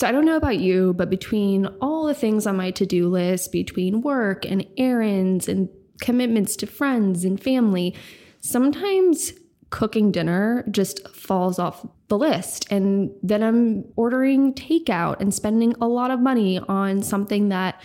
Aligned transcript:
So 0.00 0.06
I 0.06 0.12
don't 0.12 0.24
know 0.24 0.38
about 0.38 0.58
you, 0.58 0.94
but 0.94 1.10
between 1.10 1.66
all 1.82 2.06
the 2.06 2.14
things 2.14 2.46
on 2.46 2.56
my 2.56 2.70
to 2.70 2.86
do 2.86 3.06
list, 3.06 3.52
between 3.52 4.00
work 4.00 4.46
and 4.46 4.66
errands 4.78 5.46
and 5.46 5.68
commitments 6.00 6.56
to 6.56 6.66
friends 6.66 7.22
and 7.22 7.38
family, 7.38 7.94
sometimes 8.40 9.34
cooking 9.68 10.10
dinner 10.10 10.64
just 10.70 11.06
falls 11.14 11.58
off 11.58 11.86
the 12.08 12.16
list. 12.16 12.66
And 12.72 13.10
then 13.22 13.42
I'm 13.42 13.84
ordering 13.94 14.54
takeout 14.54 15.20
and 15.20 15.34
spending 15.34 15.74
a 15.82 15.86
lot 15.86 16.10
of 16.10 16.18
money 16.18 16.58
on 16.60 17.02
something 17.02 17.50
that 17.50 17.78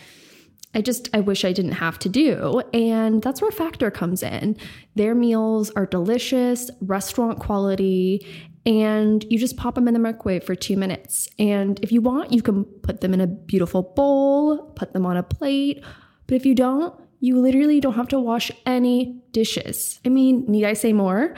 I 0.74 0.82
just, 0.82 1.10
I 1.14 1.20
wish 1.20 1.44
I 1.44 1.52
didn't 1.52 1.74
have 1.74 2.00
to 2.00 2.08
do. 2.08 2.62
And 2.74 3.22
that's 3.22 3.42
where 3.42 3.52
Factor 3.52 3.92
comes 3.92 4.24
in. 4.24 4.56
Their 4.96 5.16
meals 5.16 5.70
are 5.72 5.86
delicious, 5.86 6.72
restaurant 6.80 7.40
quality, 7.42 8.26
and 8.66 9.26
you 9.30 9.38
just 9.38 9.58
pop 9.58 9.76
them 9.76 9.88
in 9.88 9.94
the 9.94 10.00
microwave 10.00 10.44
for 10.44 10.56
two 10.56 10.78
minutes. 10.78 11.28
And 11.38 11.80
if 11.82 11.92
you 11.92 12.02
want, 12.02 12.32
you 12.32 12.42
can 12.42 12.66
put 12.66 13.02
them 13.02 13.14
in 13.14 13.22
a 13.22 13.28
beautiful 13.28 13.84
bowl, 13.84 14.72
put 14.76 14.94
them 14.94 15.06
on 15.06 15.18
a 15.18 15.24
plate. 15.24 15.84
But 16.28 16.36
if 16.36 16.46
you 16.46 16.56
don't, 16.56 17.00
you 17.20 17.40
literally 17.40 17.80
don't 17.80 17.94
have 17.94 18.08
to 18.10 18.20
wash 18.20 18.52
any 18.66 19.22
dishes. 19.32 20.00
I 20.06 20.10
mean, 20.10 20.46
need 20.48 20.66
I 20.66 20.74
say 20.74 20.94
more? 20.94 21.36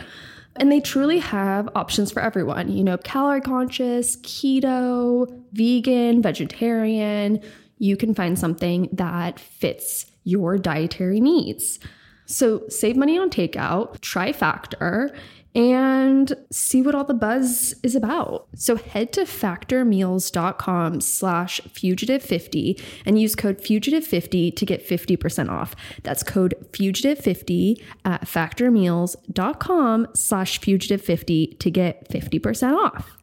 And 0.55 0.71
they 0.71 0.79
truly 0.79 1.19
have 1.19 1.69
options 1.75 2.11
for 2.11 2.21
everyone, 2.21 2.71
you 2.71 2.83
know, 2.83 2.97
calorie 2.97 3.41
conscious, 3.41 4.17
keto, 4.17 5.27
vegan, 5.53 6.21
vegetarian 6.21 7.41
you 7.79 7.97
can 7.97 8.13
find 8.13 8.37
something 8.37 8.89
that 8.91 9.39
fits 9.39 10.05
your 10.23 10.57
dietary 10.57 11.21
needs. 11.21 11.79
So 12.25 12.67
save 12.67 12.97
money 12.97 13.17
on 13.17 13.29
takeout, 13.29 14.01
try 14.01 14.33
Factor, 14.33 15.15
and 15.55 16.33
see 16.51 16.81
what 16.81 16.95
all 16.95 17.03
the 17.03 17.13
buzz 17.13 17.73
is 17.83 17.95
about. 17.95 18.47
So 18.55 18.75
head 18.75 19.11
to 19.13 19.21
factormeals.com 19.21 21.01
slash 21.01 21.61
fugitive50 21.61 22.81
and 23.05 23.19
use 23.19 23.35
code 23.35 23.59
fugitive50 23.59 24.55
to 24.55 24.65
get 24.65 24.87
50% 24.87 25.49
off. 25.49 25.75
That's 26.03 26.23
code 26.23 26.55
fugitive50 26.71 27.83
at 28.05 28.21
factormeals.com 28.21 30.07
slash 30.13 30.61
fugitive50 30.61 31.59
to 31.59 31.71
get 31.71 32.09
50% 32.09 32.75
off. 32.75 33.17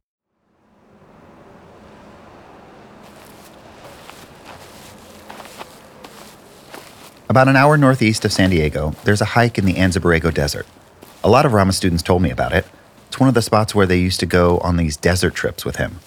About 7.29 7.49
an 7.49 7.57
hour 7.57 7.77
northeast 7.77 8.25
of 8.25 8.33
San 8.33 8.51
Diego, 8.51 8.95
there's 9.03 9.21
a 9.21 9.25
hike 9.25 9.59
in 9.59 9.65
the 9.65 9.75
Anza 9.75 9.99
Borrego 9.99 10.33
Desert. 10.33 10.67
A 11.25 11.31
lot 11.31 11.47
of 11.47 11.55
Rama 11.55 11.73
students 11.73 12.03
told 12.03 12.21
me 12.21 12.31
about 12.31 12.53
it. 12.53 12.67
It's 13.09 13.19
one 13.19 13.31
of 13.31 13.35
the 13.35 13.41
spots 13.41 13.75
where 13.75 13.87
they 13.87 13.97
used 13.97 14.21
to 14.21 14.27
go 14.27 14.59
on 14.59 14.77
these 14.77 14.95
desert 14.95 15.35
trips 15.35 15.65
with 15.65 15.77
him. 15.77 16.01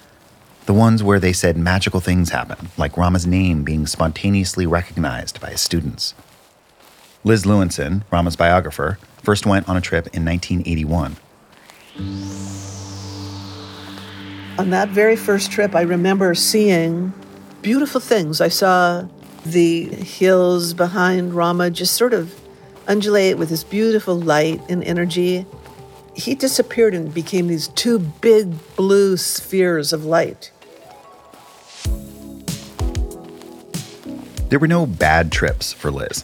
The 0.67 0.75
ones 0.75 1.01
where 1.01 1.19
they 1.19 1.33
said 1.33 1.57
magical 1.57 1.99
things 1.99 2.29
happen, 2.29 2.69
like 2.77 2.95
Rama's 2.95 3.25
name 3.25 3.63
being 3.63 3.87
spontaneously 3.87 4.67
recognized 4.67 5.41
by 5.41 5.49
his 5.49 5.61
students. 5.61 6.13
Liz 7.23 7.45
Lewinson, 7.45 8.03
Rama's 8.11 8.35
biographer, 8.35 8.99
first 9.23 9.47
went 9.47 9.67
on 9.67 9.75
a 9.75 9.81
trip 9.81 10.05
in 10.13 10.23
1981. 10.23 11.17
On 14.59 14.69
that 14.69 14.89
very 14.89 15.15
first 15.15 15.51
trip, 15.51 15.73
I 15.73 15.81
remember 15.81 16.35
seeing 16.35 17.11
beautiful 17.63 18.01
things. 18.01 18.39
I 18.39 18.49
saw 18.49 19.07
the 19.43 19.85
hills 19.85 20.75
behind 20.75 21.33
Rama 21.33 21.71
just 21.71 21.95
sort 21.95 22.13
of 22.13 22.39
undulate 22.87 23.37
with 23.37 23.49
this 23.49 23.63
beautiful 23.63 24.19
light 24.19 24.61
and 24.69 24.83
energy. 24.83 25.45
He 26.15 26.33
disappeared 26.33 26.95
and 26.95 27.13
became 27.13 27.47
these 27.47 27.67
two 27.69 27.99
big 27.99 28.53
blue 28.75 29.17
spheres 29.17 29.93
of 29.93 30.05
light. 30.05 30.51
There 34.49 34.59
were 34.59 34.67
no 34.67 34.85
bad 34.85 35.31
trips 35.31 35.73
for 35.73 35.91
Liz. 35.91 36.23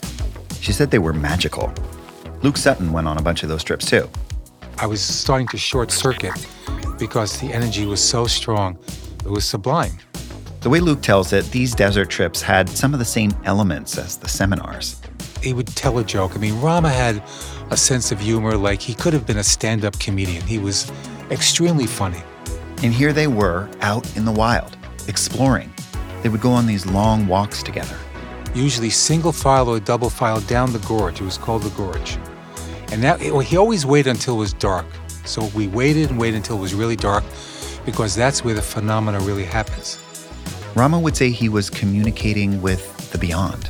She 0.61 0.71
said 0.71 0.91
they 0.91 0.99
were 0.99 1.13
magical. 1.13 1.73
Luke 2.41 2.57
Sutton 2.57 2.93
went 2.93 3.07
on 3.07 3.17
a 3.17 3.21
bunch 3.21 3.43
of 3.43 3.49
those 3.49 3.63
trips 3.63 3.85
too. 3.85 4.09
I 4.77 4.87
was 4.87 5.01
starting 5.01 5.47
to 5.49 5.57
short 5.57 5.91
circuit 5.91 6.33
because 6.97 7.39
the 7.39 7.51
energy 7.53 7.85
was 7.85 8.01
so 8.01 8.25
strong. 8.25 8.77
It 9.25 9.29
was 9.29 9.45
sublime. 9.45 9.97
The 10.61 10.69
way 10.69 10.79
Luke 10.79 11.01
tells 11.01 11.33
it, 11.33 11.43
these 11.51 11.75
desert 11.75 12.09
trips 12.09 12.41
had 12.41 12.69
some 12.69 12.93
of 12.93 12.99
the 12.99 13.05
same 13.05 13.31
elements 13.43 13.97
as 13.97 14.15
the 14.17 14.29
seminars. 14.29 15.01
He 15.43 15.51
would 15.51 15.67
tell 15.67 15.99
a 15.99 16.03
joke. 16.05 16.35
I 16.35 16.37
mean, 16.39 16.59
Rama 16.61 16.89
had 16.89 17.21
a 17.69 17.75
sense 17.75 18.13
of 18.13 18.19
humor, 18.19 18.55
like 18.55 18.81
he 18.81 18.93
could 18.93 19.11
have 19.11 19.27
been 19.27 19.37
a 19.37 19.43
stand 19.43 19.83
up 19.83 19.99
comedian. 19.99 20.41
He 20.43 20.57
was 20.57 20.89
extremely 21.29 21.85
funny. 21.85 22.23
And 22.81 22.93
here 22.93 23.11
they 23.11 23.27
were 23.27 23.69
out 23.81 24.15
in 24.15 24.23
the 24.23 24.31
wild, 24.31 24.77
exploring. 25.07 25.73
They 26.21 26.29
would 26.29 26.41
go 26.41 26.51
on 26.51 26.65
these 26.65 26.85
long 26.85 27.27
walks 27.27 27.61
together. 27.61 27.97
Usually 28.55 28.89
single 28.89 29.33
file 29.33 29.67
or 29.67 29.79
double 29.81 30.09
file 30.09 30.39
down 30.41 30.71
the 30.71 30.79
gorge. 30.79 31.19
It 31.19 31.25
was 31.25 31.37
called 31.37 31.63
the 31.63 31.69
gorge. 31.71 32.17
And 32.91 33.01
now 33.01 33.17
he 33.17 33.57
always 33.57 33.85
waited 33.85 34.11
until 34.11 34.35
it 34.35 34.39
was 34.39 34.53
dark. 34.53 34.85
So 35.25 35.49
we 35.55 35.67
waited 35.67 36.09
and 36.09 36.19
waited 36.19 36.37
until 36.37 36.57
it 36.57 36.61
was 36.61 36.73
really 36.73 36.95
dark 36.95 37.23
because 37.85 38.15
that's 38.15 38.45
where 38.45 38.53
the 38.53 38.61
phenomena 38.61 39.19
really 39.21 39.45
happens. 39.45 39.99
Rama 40.75 40.99
would 40.99 41.17
say 41.17 41.31
he 41.31 41.49
was 41.49 41.69
communicating 41.69 42.61
with 42.61 43.11
the 43.11 43.17
beyond. 43.17 43.69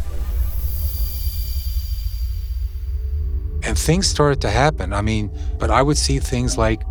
And 3.74 3.80
things 3.80 4.06
started 4.06 4.40
to 4.42 4.52
happen. 4.52 4.94
I 4.94 5.02
mean, 5.02 5.32
but 5.58 5.72
I 5.72 5.82
would 5.82 5.98
see 5.98 6.20
things 6.20 6.60
like 6.60 6.84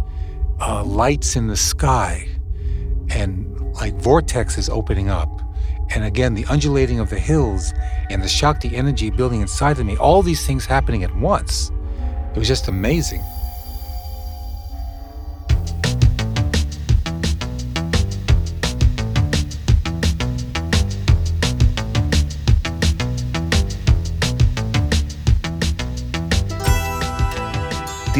uh, 0.61 0.83
lights 0.83 1.37
in 1.37 1.47
the 1.47 1.57
sky 1.57 2.27
and 3.09 3.57
like 3.75 3.95
vortexes 3.99 4.69
opening 4.69 5.09
up. 5.09 5.29
And 5.95 6.03
again, 6.03 6.35
the 6.35 6.45
undulating 6.47 6.99
of 6.99 7.09
the 7.09 7.21
hills 7.21 7.73
and 8.11 8.21
the 8.21 8.27
Shakti 8.27 8.77
energy 8.77 9.11
building 9.11 9.43
inside 9.43 9.79
of 9.79 9.87
me, 9.87 9.97
all 9.99 10.23
these 10.23 10.45
things 10.45 10.67
happening 10.67 11.05
at 11.05 11.15
once. 11.15 11.71
It 12.35 12.39
was 12.41 12.49
just 12.49 12.67
amazing. 12.67 13.23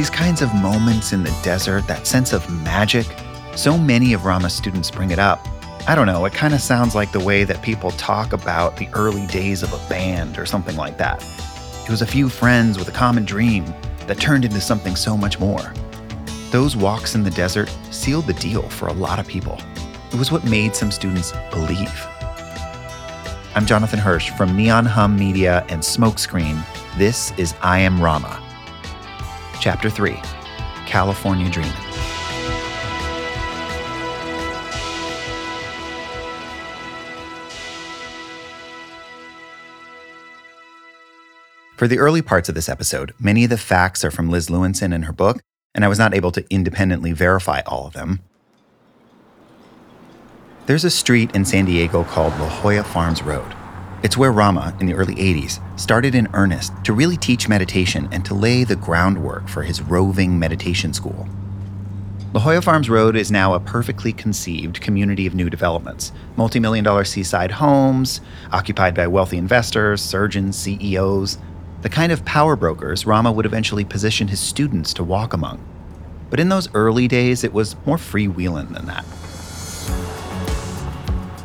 These 0.03 0.11
kinds 0.11 0.43
of 0.43 0.53
moments 0.57 1.13
in 1.13 1.23
the 1.23 1.31
desert, 1.45 1.87
that 1.87 2.09
sense 2.09 2.33
of 2.33 2.51
magic, 2.65 3.07
so 3.55 3.79
many 3.79 4.15
of 4.15 4.25
Rama's 4.25 4.53
students 4.53 4.91
bring 4.91 5.13
it 5.13 5.21
up. 5.21 5.47
I 5.87 5.95
don't 5.95 6.09
know, 6.09 6.25
it 6.25 6.33
kind 6.33 6.55
of 6.55 6.61
sounds 6.61 6.97
like 6.97 7.13
the 7.13 7.21
way 7.21 7.45
that 7.45 7.63
people 7.63 7.93
talk 7.93 8.33
about 8.33 8.77
the 8.77 8.89
early 8.95 9.29
days 9.29 9.63
of 9.63 9.73
a 9.73 9.89
band 9.89 10.41
or 10.41 10.45
something 10.45 10.75
like 10.75 10.99
that. 10.99 11.23
It 11.85 11.89
was 11.89 12.03
a 12.03 12.07
few 12.07 12.29
friends 12.29 12.81
with 12.81 12.89
a 12.89 12.91
common 12.91 13.25
dream 13.25 13.65
that 14.09 14.19
turned 14.19 14.45
into 14.45 14.61
something 14.61 14.97
so 14.97 15.17
much 15.17 15.39
more. 15.39 15.73
Those 16.51 16.77
walks 16.77 17.15
in 17.15 17.23
the 17.23 17.31
desert 17.31 17.73
sealed 17.93 18.27
the 18.27 18.33
deal 18.33 18.63
for 18.71 18.89
a 18.89 18.93
lot 18.93 19.21
of 19.21 19.29
people. 19.29 19.57
It 20.13 20.19
was 20.19 20.33
what 20.33 20.43
made 20.43 20.75
some 20.75 20.91
students 20.91 21.33
believe. 21.53 22.07
I'm 23.55 23.67
Jonathan 23.67 24.01
Hirsch 24.01 24.31
from 24.31 24.57
Neon 24.57 24.85
Hum 24.85 25.17
Media 25.17 25.65
and 25.69 25.81
Smokescreen. 25.81 26.61
This 26.99 27.31
is 27.39 27.55
I 27.63 27.79
Am 27.79 28.03
Rama. 28.03 28.43
Chapter 29.63 29.89
3 29.89 30.21
California 30.87 31.49
Dreaming. 31.49 31.71
For 41.77 41.87
the 41.87 42.01
early 42.01 42.23
parts 42.23 42.49
of 42.49 42.57
this 42.57 42.69
episode, 42.69 43.13
many 43.21 43.45
of 43.45 43.51
the 43.51 43.57
facts 43.57 44.05
are 44.05 44.11
from 44.11 44.29
Liz 44.29 44.49
Lewinson 44.49 44.93
in 44.93 45.03
her 45.03 45.13
book, 45.13 45.41
and 45.77 45.85
I 45.85 45.89
was 45.89 45.99
not 46.01 46.13
able 46.13 46.33
to 46.33 46.45
independently 46.51 47.13
verify 47.13 47.61
all 47.65 47.87
of 47.87 47.93
them. 47.93 48.19
There's 50.67 50.83
a 50.83 50.91
street 50.91 51.37
in 51.37 51.45
San 51.45 51.67
Diego 51.67 52.03
called 52.03 52.37
La 52.41 52.49
Jolla 52.49 52.83
Farms 52.83 53.23
Road. 53.23 53.55
It's 54.03 54.17
where 54.17 54.33
Rama, 54.33 54.77
in 54.81 54.87
the 54.87 54.95
early 54.95 55.15
80s, 55.15 55.61
started 55.79 56.17
in 56.17 56.27
earnest 56.35 56.73
to 56.85 56.93
really 56.93 57.17
teach 57.17 57.49
meditation 57.49 58.09
and 58.11 58.25
to 58.25 58.35
lay 58.35 58.65
the 58.65 58.75
groundwork 58.75 59.47
for 59.47 59.63
his 59.63 59.81
roving 59.81 60.37
meditation 60.41 60.93
school. 60.93 61.29
La 62.33 62.41
Jolla 62.41 62.63
Farms 62.63 62.91
Road 62.91 63.15
is 63.15 63.31
now 63.31 63.55
a 63.55 63.61
perfectly 63.61 64.13
conceived 64.13 64.81
community 64.81 65.25
of 65.27 65.37
new 65.37 65.49
developments 65.49 66.11
multi 66.37 66.59
million 66.59 66.85
dollar 66.85 67.05
seaside 67.05 67.53
homes, 67.53 68.21
occupied 68.51 68.95
by 68.97 69.07
wealthy 69.07 69.37
investors, 69.37 70.03
surgeons, 70.03 70.59
CEOs, 70.59 71.39
the 71.83 71.89
kind 71.89 72.11
of 72.11 72.25
power 72.25 72.57
brokers 72.57 73.07
Rama 73.07 73.31
would 73.31 73.47
eventually 73.47 73.85
position 73.85 74.27
his 74.27 74.41
students 74.41 74.93
to 74.95 75.05
walk 75.05 75.33
among. 75.33 75.65
But 76.29 76.41
in 76.41 76.49
those 76.49 76.75
early 76.75 77.07
days, 77.07 77.45
it 77.45 77.53
was 77.53 77.77
more 77.87 77.99
freewheeling 77.99 78.73
than 78.75 78.87
that. 78.87 79.05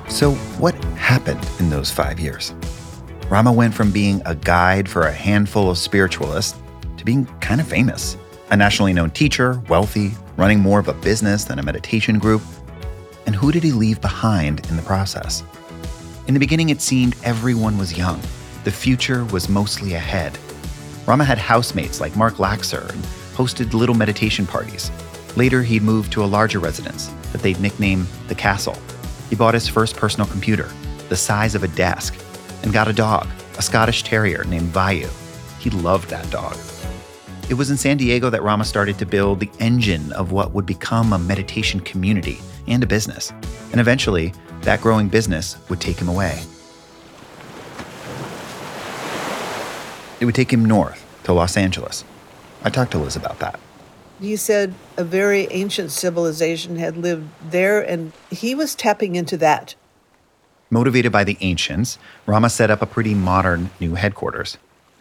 So, 0.10 0.32
what 0.58 0.74
happened 0.96 1.48
in 1.60 1.70
those 1.70 1.92
five 1.92 2.20
years? 2.20 2.54
Rama 3.30 3.52
went 3.52 3.74
from 3.74 3.92
being 3.92 4.22
a 4.26 4.36
guide 4.36 4.88
for 4.88 5.04
a 5.04 5.12
handful 5.12 5.70
of 5.70 5.78
spiritualists 5.78 6.58
to 6.96 7.06
being 7.06 7.26
kind 7.42 7.60
of 7.60 7.68
famous. 7.68 8.18
A 8.50 8.56
nationally 8.56 8.94
known 8.94 9.12
teacher, 9.12 9.62
wealthy, 9.68 10.14
running 10.38 10.60
more 10.60 10.80
of 10.80 10.88
a 10.88 10.94
business 10.94 11.44
than 11.44 11.60
a 11.60 11.64
meditation 11.64 12.20
group. 12.20 12.42
And 13.26 13.36
who 13.36 13.52
did 13.52 13.64
he 13.64 13.74
leave 13.74 14.00
behind 14.00 14.68
in 14.70 14.78
the 14.78 14.82
process? 14.84 15.44
In 16.28 16.34
the 16.34 16.40
beginning, 16.40 16.70
it 16.70 16.82
seemed 16.82 17.18
everyone 17.24 17.78
was 17.78 17.98
young. 17.98 18.22
The 18.64 18.72
future 18.72 19.26
was 19.26 19.50
mostly 19.50 19.94
ahead. 19.94 20.40
Rama 21.06 21.26
had 21.26 21.38
housemates 21.38 22.00
like 22.00 22.16
Mark 22.16 22.36
Laxer 22.36 22.90
and 22.94 23.04
hosted 23.36 23.74
little 23.74 23.96
meditation 23.96 24.48
parties. 24.48 24.90
Later, 25.36 25.64
he'd 25.64 25.84
moved 25.84 26.12
to 26.14 26.24
a 26.24 26.26
larger 26.26 26.60
residence 26.60 27.08
that 27.34 27.42
they'd 27.42 27.60
nickname 27.60 28.08
the 28.30 28.36
Castle. 28.36 28.78
He 29.30 29.36
bought 29.36 29.54
his 29.54 29.68
first 29.68 29.96
personal 29.96 30.28
computer, 30.28 30.70
the 31.10 31.16
size 31.16 31.56
of 31.56 31.64
a 31.64 31.68
desk, 31.68 32.18
and 32.64 32.74
got 32.74 32.88
a 32.88 32.94
dog, 32.94 33.28
a 33.58 33.62
Scottish 33.62 34.04
Terrier 34.04 34.44
named 34.46 34.74
Vayu. 34.74 35.10
He 35.60 35.70
loved 35.70 36.10
that 36.10 36.30
dog. 36.30 36.58
It 37.50 37.54
was 37.54 37.72
in 37.72 37.78
San 37.78 37.98
Diego 37.98 38.30
that 38.30 38.44
Rama 38.44 38.66
started 38.66 38.98
to 39.00 39.06
build 39.06 39.40
the 39.40 39.50
engine 39.60 40.12
of 40.14 40.32
what 40.32 40.52
would 40.52 40.66
become 40.66 41.14
a 41.14 41.20
meditation 41.20 41.80
community 41.80 42.40
and 42.68 42.84
a 42.84 42.88
business. 42.88 43.32
And 43.72 43.80
eventually, 43.80 44.34
that 44.62 44.82
growing 44.82 45.08
business 45.08 45.58
would 45.70 45.80
take 45.80 45.98
him 45.98 46.10
away. 46.10 46.44
It 50.20 50.26
would 50.26 50.36
take 50.36 50.52
him 50.52 50.66
north 50.66 51.06
to 51.24 51.34
Los 51.34 51.58
Angeles. 51.58 52.04
I 52.64 52.70
talked 52.70 52.92
to 52.92 52.98
Liz 52.98 53.16
about 53.16 53.40
that. 53.40 53.60
He 54.20 54.36
said 54.36 54.74
a 54.98 55.04
very 55.04 55.48
ancient 55.52 55.92
civilization 55.92 56.78
had 56.78 56.98
lived 56.98 57.30
there, 57.52 57.82
and 57.82 58.14
he 58.32 58.56
was 58.56 58.74
tapping 58.74 59.16
into 59.16 59.38
that. 59.38 59.76
Motivated 60.70 61.12
by 61.12 61.24
the 61.24 61.38
ancients, 61.42 61.98
Rama 62.26 62.50
set 62.50 62.72
up 62.72 62.82
a 62.82 62.86
pretty 62.86 63.14
modern 63.14 63.70
new 63.80 63.96
headquarters. 63.96 64.58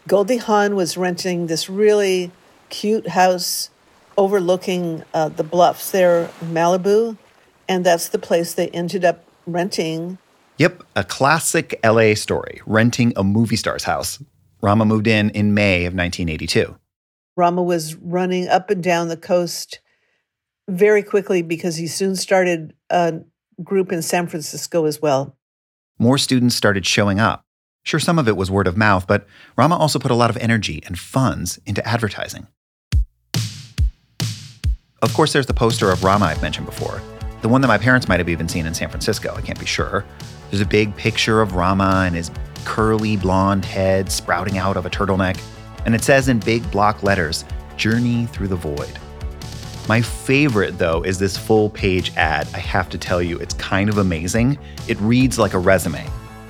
Goldie 0.07 0.37
Hawn 0.37 0.77
was 0.77 0.97
renting 0.97 1.47
this 1.47 1.69
really 1.69 2.31
cute 2.69 3.09
house 3.09 3.71
overlooking 4.17 5.03
uh, 5.13 5.29
the 5.29 5.43
bluffs 5.43 5.91
there 5.91 6.31
in 6.41 6.49
Malibu, 6.49 7.17
and 7.69 7.85
that's 7.85 8.09
the 8.09 8.19
place 8.19 8.55
they 8.55 8.69
ended 8.69 9.05
up 9.05 9.25
renting. 9.47 10.19
Yep, 10.59 10.85
a 10.95 11.05
classic 11.05 11.79
LA 11.85 12.15
story, 12.15 12.61
renting 12.67 13.13
a 13.17 13.25
movie 13.25 13.57
star's 13.57 13.85
house. 13.85 14.23
Rama 14.63 14.85
moved 14.85 15.07
in 15.07 15.31
in 15.31 15.55
May 15.55 15.85
of 15.85 15.95
1982. 15.95 16.77
Rama 17.37 17.63
was 17.63 17.95
running 17.97 18.49
up 18.49 18.71
and 18.71 18.83
down 18.83 19.09
the 19.09 19.17
coast 19.17 19.81
very 20.69 21.03
quickly 21.03 21.43
because 21.43 21.77
he 21.77 21.87
soon 21.87 22.17
started 22.17 22.75
a 22.91 23.21
group 23.63 23.93
in 23.93 24.03
San 24.03 24.27
Francisco 24.27 24.87
as 24.87 25.01
well. 25.01 25.37
More 25.99 26.19
students 26.19 26.55
started 26.55 26.87
showing 26.87 27.21
up. 27.21 27.45
Sure, 27.85 28.01
some 28.01 28.19
of 28.19 28.27
it 28.27 28.37
was 28.37 28.51
word 28.51 28.67
of 28.67 28.77
mouth, 28.77 29.07
but 29.07 29.27
Rama 29.57 29.77
also 29.77 29.99
put 29.99 30.11
a 30.11 30.15
lot 30.15 30.29
of 30.29 30.37
energy 30.39 30.83
and 30.87 30.99
funds 30.99 31.61
into 31.67 31.87
advertising. 31.87 32.49
Of 35.03 35.15
course, 35.15 35.33
there's 35.33 35.47
the 35.47 35.55
poster 35.55 35.91
of 35.91 36.03
Rama 36.03 36.27
I've 36.27 36.43
mentioned 36.43 36.67
before, 36.67 37.01
the 37.43 37.49
one 37.49 37.61
that 37.61 37.69
my 37.69 37.79
parents 37.79 38.09
might 38.09 38.19
have 38.19 38.29
even 38.29 38.49
seen 38.49 38.67
in 38.67 38.75
San 38.75 38.89
Francisco, 38.89 39.35
I 39.37 39.41
can't 39.41 39.61
be 39.61 39.67
sure. 39.67 40.05
There's 40.51 40.63
a 40.63 40.67
big 40.67 40.97
picture 40.97 41.41
of 41.41 41.55
Rama 41.55 42.03
and 42.07 42.17
his 42.17 42.31
curly 42.65 43.17
blonde 43.17 43.65
head 43.65 44.11
sprouting 44.11 44.59
out 44.59 44.77
of 44.77 44.85
a 44.85 44.91
turtleneck, 44.91 45.41
and 45.87 45.95
it 45.95 46.05
says 46.05 46.29
in 46.29 46.39
big 46.41 46.71
block 46.71 47.03
letters, 47.03 47.45
Journey 47.77 48.27
Through 48.27 48.49
the 48.49 48.57
Void. 48.57 48.99
My 49.89 50.03
favorite, 50.03 50.79
though, 50.79 51.03
is 51.03 51.19
this 51.19 51.37
full 51.37 51.71
page 51.71 52.13
ad. 52.17 52.49
I 52.53 52.59
have 52.59 52.89
to 52.91 52.99
tell 52.99 53.23
you, 53.23 53.39
it's 53.39 53.55
kind 53.55 53.89
of 53.89 53.99
amazing. 53.99 54.59
It 54.89 55.01
reads 55.01 55.39
like 55.39 55.55
a 55.55 55.59
resume. 55.59 56.05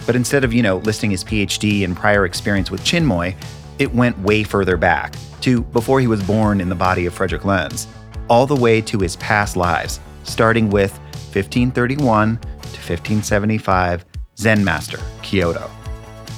But 0.07 0.17
instead 0.17 0.43
of, 0.43 0.55
you 0.55 0.63
know, 0.63 0.79
listing 0.79 1.11
his 1.11 1.23
PhD 1.23 1.85
and 1.85 1.95
prior 1.95 2.25
experience 2.25 2.71
with 2.71 2.81
Chinmoy, 2.81 3.37
it 3.79 3.95
went 3.95 4.19
way 4.21 4.43
further 4.43 4.79
back 4.79 5.15
to 5.43 5.61
before 5.61 6.01
he 6.01 6.07
was 6.07 6.23
born 6.23 6.61
in 6.61 6.71
the 6.71 6.75
body 6.75 7.05
of 7.05 7.13
Frederick 7.13 7.45
Lenz, 7.45 7.87
all 8.29 8.47
the 8.47 8.57
way 8.57 8.81
to 8.81 8.99
his 8.99 9.17
past 9.17 9.55
lives, 9.55 10.01
starting 10.23 10.71
with 10.71 10.93
1531 11.35 12.39
to 12.39 12.47
1575 12.47 14.07
Zen 14.39 14.65
master, 14.65 14.99
Kyoto. 15.23 15.71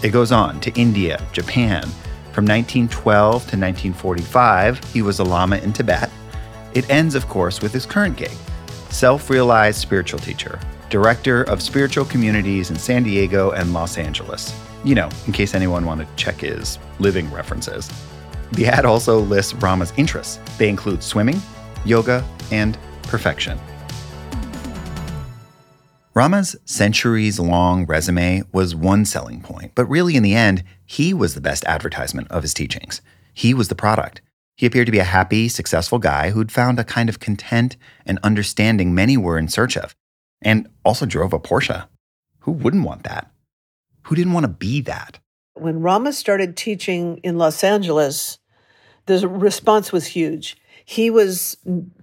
It 0.02 0.10
goes 0.10 0.32
on 0.32 0.60
to 0.60 0.72
India, 0.72 1.22
Japan. 1.32 1.88
From 2.38 2.46
1912 2.46 3.32
to 3.32 3.56
1945, 3.56 4.92
he 4.92 5.02
was 5.02 5.18
a 5.18 5.24
Lama 5.24 5.56
in 5.56 5.72
Tibet. 5.72 6.08
It 6.72 6.88
ends, 6.88 7.16
of 7.16 7.28
course, 7.28 7.60
with 7.60 7.72
his 7.72 7.84
current 7.84 8.16
gig 8.16 8.30
self 8.90 9.28
realized 9.28 9.80
spiritual 9.80 10.20
teacher, 10.20 10.60
director 10.88 11.42
of 11.50 11.60
spiritual 11.60 12.04
communities 12.04 12.70
in 12.70 12.76
San 12.76 13.02
Diego 13.02 13.50
and 13.50 13.72
Los 13.72 13.98
Angeles. 13.98 14.56
You 14.84 14.94
know, 14.94 15.08
in 15.26 15.32
case 15.32 15.56
anyone 15.56 15.84
wanted 15.84 16.06
to 16.06 16.14
check 16.14 16.36
his 16.36 16.78
living 17.00 17.28
references. 17.32 17.90
The 18.52 18.68
ad 18.68 18.84
also 18.84 19.18
lists 19.18 19.54
Rama's 19.54 19.92
interests. 19.96 20.38
They 20.58 20.68
include 20.68 21.02
swimming, 21.02 21.42
yoga, 21.84 22.24
and 22.52 22.78
perfection. 23.02 23.58
Rama's 26.14 26.56
centuries 26.64 27.38
long 27.38 27.86
resume 27.86 28.42
was 28.52 28.74
one 28.74 29.04
selling 29.04 29.40
point, 29.40 29.72
but 29.74 29.84
really, 29.86 30.16
in 30.16 30.22
the 30.22 30.34
end, 30.34 30.64
he 30.84 31.12
was 31.14 31.34
the 31.34 31.40
best 31.40 31.64
advertisement 31.66 32.28
of 32.30 32.42
his 32.42 32.54
teachings. 32.54 33.00
He 33.34 33.54
was 33.54 33.68
the 33.68 33.74
product. 33.74 34.20
He 34.56 34.66
appeared 34.66 34.86
to 34.86 34.92
be 34.92 34.98
a 34.98 35.04
happy, 35.04 35.48
successful 35.48 35.98
guy 35.98 36.30
who'd 36.30 36.50
found 36.50 36.80
a 36.80 36.84
kind 36.84 37.08
of 37.08 37.20
content 37.20 37.76
and 38.04 38.18
understanding 38.22 38.94
many 38.94 39.16
were 39.16 39.38
in 39.38 39.48
search 39.48 39.76
of, 39.76 39.94
and 40.42 40.68
also 40.84 41.06
drove 41.06 41.32
a 41.32 41.38
Porsche. 41.38 41.86
Who 42.40 42.52
wouldn't 42.52 42.84
want 42.84 43.04
that? 43.04 43.30
Who 44.04 44.16
didn't 44.16 44.32
want 44.32 44.44
to 44.44 44.48
be 44.48 44.80
that? 44.82 45.20
When 45.54 45.80
Rama 45.80 46.12
started 46.12 46.56
teaching 46.56 47.18
in 47.18 47.38
Los 47.38 47.62
Angeles, 47.62 48.38
the 49.06 49.28
response 49.28 49.92
was 49.92 50.06
huge. 50.06 50.56
He 50.84 51.10
was 51.10 51.56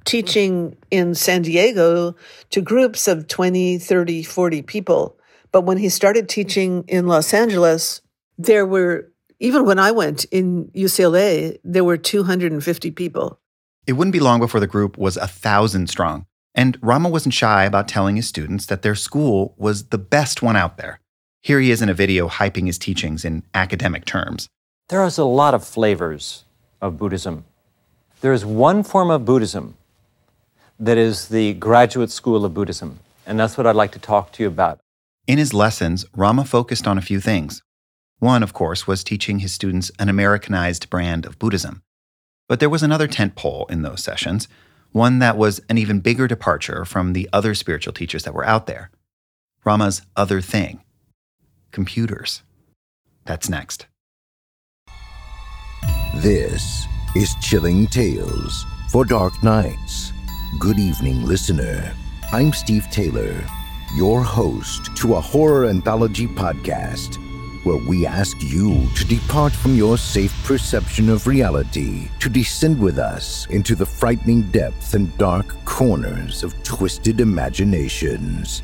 teaching 0.05 0.77
in 0.91 1.15
San 1.15 1.41
Diego 1.41 2.15
to 2.51 2.61
groups 2.61 3.07
of 3.07 3.27
20, 3.27 3.79
30, 3.79 4.23
40 4.23 4.61
people. 4.61 5.17
But 5.51 5.61
when 5.61 5.77
he 5.77 5.89
started 5.89 6.29
teaching 6.29 6.85
in 6.87 7.07
Los 7.07 7.33
Angeles, 7.33 8.01
there 8.37 8.65
were, 8.65 9.11
even 9.39 9.65
when 9.65 9.79
I 9.79 9.91
went 9.91 10.25
in 10.25 10.65
UCLA, 10.75 11.57
there 11.63 11.83
were 11.83 11.97
250 11.97 12.91
people. 12.91 13.39
It 13.87 13.93
wouldn't 13.93 14.13
be 14.13 14.19
long 14.19 14.39
before 14.39 14.59
the 14.59 14.67
group 14.67 14.97
was 14.97 15.17
a 15.17 15.27
thousand 15.27 15.89
strong. 15.89 16.25
And 16.53 16.77
Rama 16.81 17.09
wasn't 17.09 17.33
shy 17.33 17.65
about 17.65 17.87
telling 17.87 18.15
his 18.15 18.27
students 18.27 18.65
that 18.67 18.81
their 18.81 18.95
school 18.95 19.53
was 19.57 19.85
the 19.89 19.97
best 19.97 20.41
one 20.41 20.55
out 20.55 20.77
there. 20.77 20.99
Here 21.41 21.59
he 21.59 21.69
is 21.69 21.81
in 21.81 21.89
a 21.89 21.93
video 21.93 22.27
hyping 22.27 22.65
his 22.65 22.79
teachings 22.79 23.25
in 23.25 23.43
academic 23.53 24.05
terms. 24.05 24.47
There 24.89 25.03
is 25.03 25.17
a 25.17 25.25
lot 25.25 25.53
of 25.53 25.65
flavors 25.65 26.45
of 26.81 26.97
Buddhism. 26.97 27.45
There 28.21 28.33
is 28.33 28.45
one 28.45 28.83
form 28.83 29.11
of 29.11 29.25
Buddhism 29.25 29.75
that 30.79 30.97
is 30.97 31.29
the 31.29 31.53
graduate 31.53 32.11
school 32.11 32.45
of 32.45 32.53
Buddhism, 32.53 32.99
and 33.25 33.39
that's 33.39 33.57
what 33.57 33.65
I'd 33.65 33.75
like 33.75 33.91
to 33.93 33.99
talk 33.99 34.31
to 34.33 34.43
you 34.43 34.49
about. 34.49 34.79
In 35.27 35.37
his 35.37 35.53
lessons, 35.53 36.05
Rama 36.15 36.45
focused 36.45 36.87
on 36.87 36.97
a 36.97 37.01
few 37.01 37.19
things. 37.19 37.61
One, 38.19 38.43
of 38.43 38.53
course, 38.53 38.87
was 38.87 39.03
teaching 39.03 39.39
his 39.39 39.53
students 39.53 39.91
an 39.99 40.09
Americanized 40.09 40.89
brand 40.89 41.25
of 41.25 41.39
Buddhism. 41.39 41.81
But 42.47 42.59
there 42.59 42.69
was 42.69 42.83
another 42.83 43.07
tent 43.07 43.35
pole 43.35 43.65
in 43.69 43.81
those 43.81 44.03
sessions, 44.03 44.47
one 44.91 45.19
that 45.19 45.37
was 45.37 45.59
an 45.69 45.77
even 45.77 45.99
bigger 45.99 46.27
departure 46.27 46.85
from 46.85 47.13
the 47.13 47.27
other 47.33 47.55
spiritual 47.55 47.93
teachers 47.93 48.23
that 48.23 48.33
were 48.33 48.45
out 48.45 48.67
there. 48.67 48.91
Rama's 49.63 50.01
other 50.15 50.41
thing 50.41 50.81
computers. 51.71 52.41
That's 53.25 53.49
next. 53.49 53.87
This 56.15 56.85
is 57.15 57.35
Chilling 57.41 57.87
Tales 57.87 58.65
for 58.91 59.03
Dark 59.03 59.43
Nights. 59.43 60.13
Good 60.53 60.79
evening, 60.79 61.25
listener. 61.25 61.93
I'm 62.31 62.53
Steve 62.53 62.89
Taylor, 62.89 63.43
your 63.97 64.23
host 64.23 64.95
to 64.97 65.15
a 65.15 65.19
horror 65.19 65.65
anthology 65.65 66.27
podcast 66.27 67.17
where 67.65 67.85
we 67.89 68.05
ask 68.05 68.37
you 68.41 68.87
to 68.95 69.05
depart 69.05 69.51
from 69.51 69.75
your 69.75 69.97
safe 69.97 70.33
perception 70.45 71.09
of 71.09 71.27
reality 71.27 72.07
to 72.19 72.29
descend 72.29 72.79
with 72.79 72.99
us 72.99 73.47
into 73.47 73.75
the 73.75 73.85
frightening 73.85 74.43
depths 74.51 74.93
and 74.93 75.15
dark 75.17 75.47
corners 75.65 76.41
of 76.41 76.63
twisted 76.63 77.19
imaginations. 77.19 78.63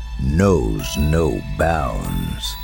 knows 0.23 0.97
no 0.97 1.41
bounds. 1.57 2.55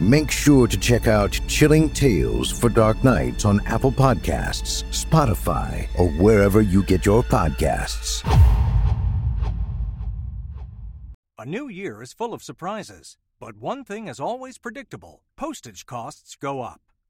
Make 0.00 0.30
sure 0.30 0.66
to 0.66 0.76
check 0.78 1.06
out 1.06 1.38
Chilling 1.46 1.90
Tales 1.90 2.50
for 2.50 2.68
Dark 2.68 3.02
Nights 3.04 3.44
on 3.44 3.60
Apple 3.66 3.92
Podcasts, 3.92 4.84
Spotify, 4.90 5.88
or 5.98 6.08
wherever 6.08 6.60
you 6.60 6.82
get 6.82 7.06
your 7.06 7.22
podcasts. 7.22 8.22
A 11.38 11.44
new 11.44 11.68
year 11.68 12.02
is 12.02 12.12
full 12.12 12.34
of 12.34 12.42
surprises, 12.42 13.16
but 13.40 13.56
one 13.56 13.82
thing 13.84 14.06
is 14.06 14.20
always 14.20 14.58
predictable 14.58 15.22
postage 15.36 15.86
costs 15.86 16.36
go 16.36 16.60
up. 16.60 16.80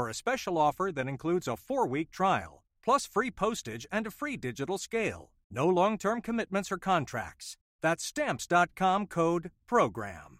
for 0.00 0.08
a 0.08 0.14
special 0.14 0.56
offer 0.56 0.90
that 0.90 1.06
includes 1.06 1.46
a 1.46 1.58
four 1.58 1.86
week 1.86 2.10
trial, 2.10 2.62
plus 2.82 3.04
free 3.04 3.30
postage 3.30 3.86
and 3.92 4.06
a 4.06 4.10
free 4.10 4.34
digital 4.34 4.78
scale. 4.78 5.30
No 5.50 5.68
long 5.68 5.98
term 5.98 6.22
commitments 6.22 6.72
or 6.72 6.78
contracts. 6.78 7.58
That's 7.82 8.02
stamps.com 8.02 9.08
code 9.08 9.50
PROGRAM. 9.68 10.38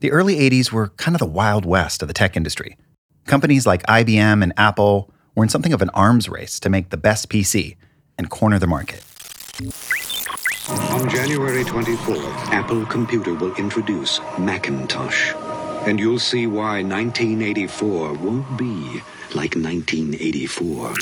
The 0.00 0.10
early 0.10 0.40
80s 0.40 0.72
were 0.72 0.88
kind 0.88 1.14
of 1.14 1.20
the 1.20 1.34
wild 1.40 1.64
west 1.64 2.02
of 2.02 2.08
the 2.08 2.14
tech 2.14 2.36
industry. 2.36 2.76
Companies 3.26 3.64
like 3.64 3.86
IBM 3.86 4.42
and 4.42 4.52
Apple 4.56 5.08
were 5.36 5.44
in 5.44 5.48
something 5.48 5.72
of 5.72 5.80
an 5.80 5.90
arms 5.90 6.28
race 6.28 6.58
to 6.58 6.68
make 6.68 6.90
the 6.90 6.96
best 6.96 7.28
PC 7.28 7.76
and 8.18 8.28
corner 8.28 8.58
the 8.58 8.66
market. 8.66 9.04
On 10.68 11.08
January 11.08 11.62
24th, 11.62 12.50
Apple 12.50 12.84
Computer 12.86 13.34
will 13.34 13.54
introduce 13.54 14.18
Macintosh. 14.36 15.32
And 15.86 16.00
you'll 16.00 16.18
see 16.18 16.48
why 16.48 16.82
1984 16.82 18.14
won't 18.14 18.58
be 18.58 19.00
like 19.36 19.54
1984. 19.54 20.94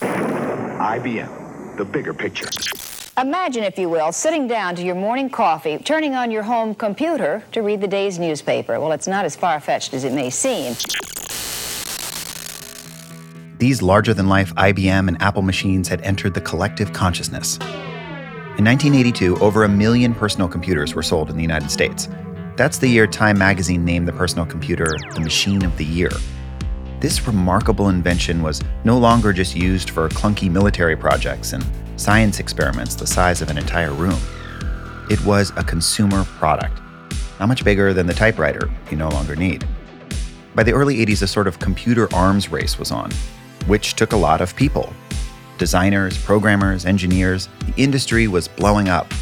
IBM, 0.00 1.76
the 1.76 1.84
bigger 1.84 2.12
picture. 2.12 2.48
Imagine, 3.16 3.62
if 3.62 3.78
you 3.78 3.88
will, 3.88 4.10
sitting 4.10 4.48
down 4.48 4.74
to 4.74 4.82
your 4.82 4.96
morning 4.96 5.30
coffee, 5.30 5.78
turning 5.78 6.16
on 6.16 6.32
your 6.32 6.42
home 6.42 6.74
computer 6.74 7.44
to 7.52 7.62
read 7.62 7.80
the 7.80 7.86
day's 7.86 8.18
newspaper. 8.18 8.80
Well, 8.80 8.90
it's 8.90 9.06
not 9.06 9.24
as 9.24 9.36
far 9.36 9.60
fetched 9.60 9.94
as 9.94 10.02
it 10.02 10.12
may 10.12 10.30
seem. 10.30 10.74
These 13.58 13.82
larger 13.82 14.14
than 14.14 14.26
life 14.26 14.52
IBM 14.56 15.06
and 15.06 15.22
Apple 15.22 15.42
machines 15.42 15.86
had 15.86 16.00
entered 16.00 16.34
the 16.34 16.40
collective 16.40 16.92
consciousness. 16.92 17.56
In 18.58 18.64
1982, 18.64 19.36
over 19.36 19.62
a 19.62 19.68
million 19.68 20.12
personal 20.12 20.48
computers 20.48 20.96
were 20.96 21.04
sold 21.04 21.30
in 21.30 21.36
the 21.36 21.42
United 21.42 21.70
States. 21.70 22.08
That's 22.56 22.78
the 22.78 22.86
year 22.86 23.08
Time 23.08 23.36
magazine 23.36 23.84
named 23.84 24.06
the 24.06 24.12
personal 24.12 24.46
computer 24.46 24.86
the 25.14 25.20
machine 25.20 25.64
of 25.64 25.76
the 25.76 25.84
year. 25.84 26.10
This 27.00 27.26
remarkable 27.26 27.88
invention 27.88 28.42
was 28.42 28.62
no 28.84 28.96
longer 28.96 29.32
just 29.32 29.56
used 29.56 29.90
for 29.90 30.08
clunky 30.10 30.48
military 30.48 30.94
projects 30.94 31.52
and 31.52 31.64
science 31.96 32.38
experiments 32.38 32.94
the 32.94 33.08
size 33.08 33.42
of 33.42 33.50
an 33.50 33.58
entire 33.58 33.92
room. 33.92 34.18
It 35.10 35.20
was 35.24 35.52
a 35.56 35.64
consumer 35.64 36.22
product, 36.24 36.80
not 37.40 37.48
much 37.48 37.64
bigger 37.64 37.92
than 37.92 38.06
the 38.06 38.14
typewriter 38.14 38.70
you 38.88 38.96
no 38.96 39.08
longer 39.08 39.34
need. 39.34 39.66
By 40.54 40.62
the 40.62 40.72
early 40.72 41.04
80s, 41.04 41.22
a 41.22 41.26
sort 41.26 41.48
of 41.48 41.58
computer 41.58 42.08
arms 42.14 42.52
race 42.52 42.78
was 42.78 42.92
on, 42.92 43.10
which 43.66 43.94
took 43.94 44.12
a 44.12 44.16
lot 44.16 44.40
of 44.40 44.54
people 44.54 44.92
designers, 45.58 46.16
programmers, 46.18 46.84
engineers. 46.86 47.48
The 47.66 47.82
industry 47.82 48.28
was 48.28 48.46
blowing 48.46 48.88
up 48.88 49.12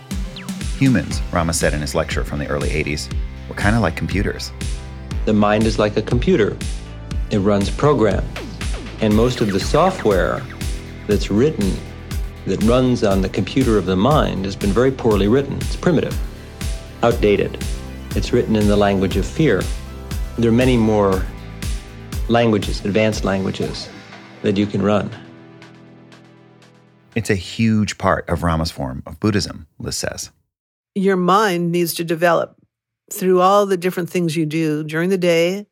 Humans, 0.76 1.22
Rama 1.32 1.54
said 1.54 1.72
in 1.72 1.80
his 1.80 1.94
lecture 1.94 2.22
from 2.24 2.38
the 2.38 2.46
early 2.48 2.68
80s, 2.68 3.10
were 3.48 3.54
kind 3.54 3.74
of 3.74 3.80
like 3.80 3.96
computers. 3.96 4.52
The 5.24 5.32
mind 5.32 5.64
is 5.64 5.78
like 5.78 5.96
a 5.96 6.02
computer, 6.02 6.58
it 7.30 7.38
runs 7.38 7.70
programs. 7.70 8.28
And 9.00 9.16
most 9.16 9.40
of 9.40 9.50
the 9.50 9.58
software 9.58 10.42
that's 11.06 11.30
written, 11.30 11.74
that 12.44 12.62
runs 12.64 13.02
on 13.02 13.22
the 13.22 13.30
computer 13.30 13.78
of 13.78 13.86
the 13.86 13.96
mind, 13.96 14.44
has 14.44 14.54
been 14.54 14.72
very 14.72 14.92
poorly 14.92 15.26
written. 15.26 15.56
It's 15.56 15.76
primitive, 15.76 16.14
outdated. 17.02 17.64
It's 18.10 18.34
written 18.34 18.56
in 18.56 18.68
the 18.68 18.76
language 18.76 19.16
of 19.16 19.24
fear. 19.24 19.62
There 20.36 20.50
are 20.50 20.54
many 20.54 20.76
more 20.76 21.24
languages, 22.28 22.84
advanced 22.84 23.24
languages, 23.24 23.88
that 24.42 24.58
you 24.58 24.66
can 24.66 24.82
run. 24.82 25.10
It's 27.16 27.30
a 27.30 27.34
huge 27.34 27.96
part 27.96 28.28
of 28.28 28.42
Rama's 28.42 28.70
form 28.70 29.02
of 29.06 29.18
Buddhism, 29.18 29.66
Liz 29.78 29.96
says. 29.96 30.30
Your 30.94 31.16
mind 31.16 31.72
needs 31.72 31.94
to 31.94 32.04
develop 32.04 32.60
through 33.10 33.40
all 33.40 33.64
the 33.64 33.78
different 33.78 34.10
things 34.10 34.36
you 34.36 34.44
do 34.44 34.84
during 34.84 35.08
the 35.08 35.16
day. 35.16 35.66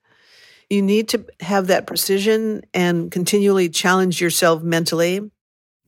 You 0.71 0.81
need 0.81 1.11
to 1.11 1.27
have 1.41 1.67
that 1.67 1.87
precision 1.87 2.63
and 2.73 3.13
continually 3.13 3.69
challenge 3.69 4.23
yourself 4.23 4.63
mentally. 4.63 5.21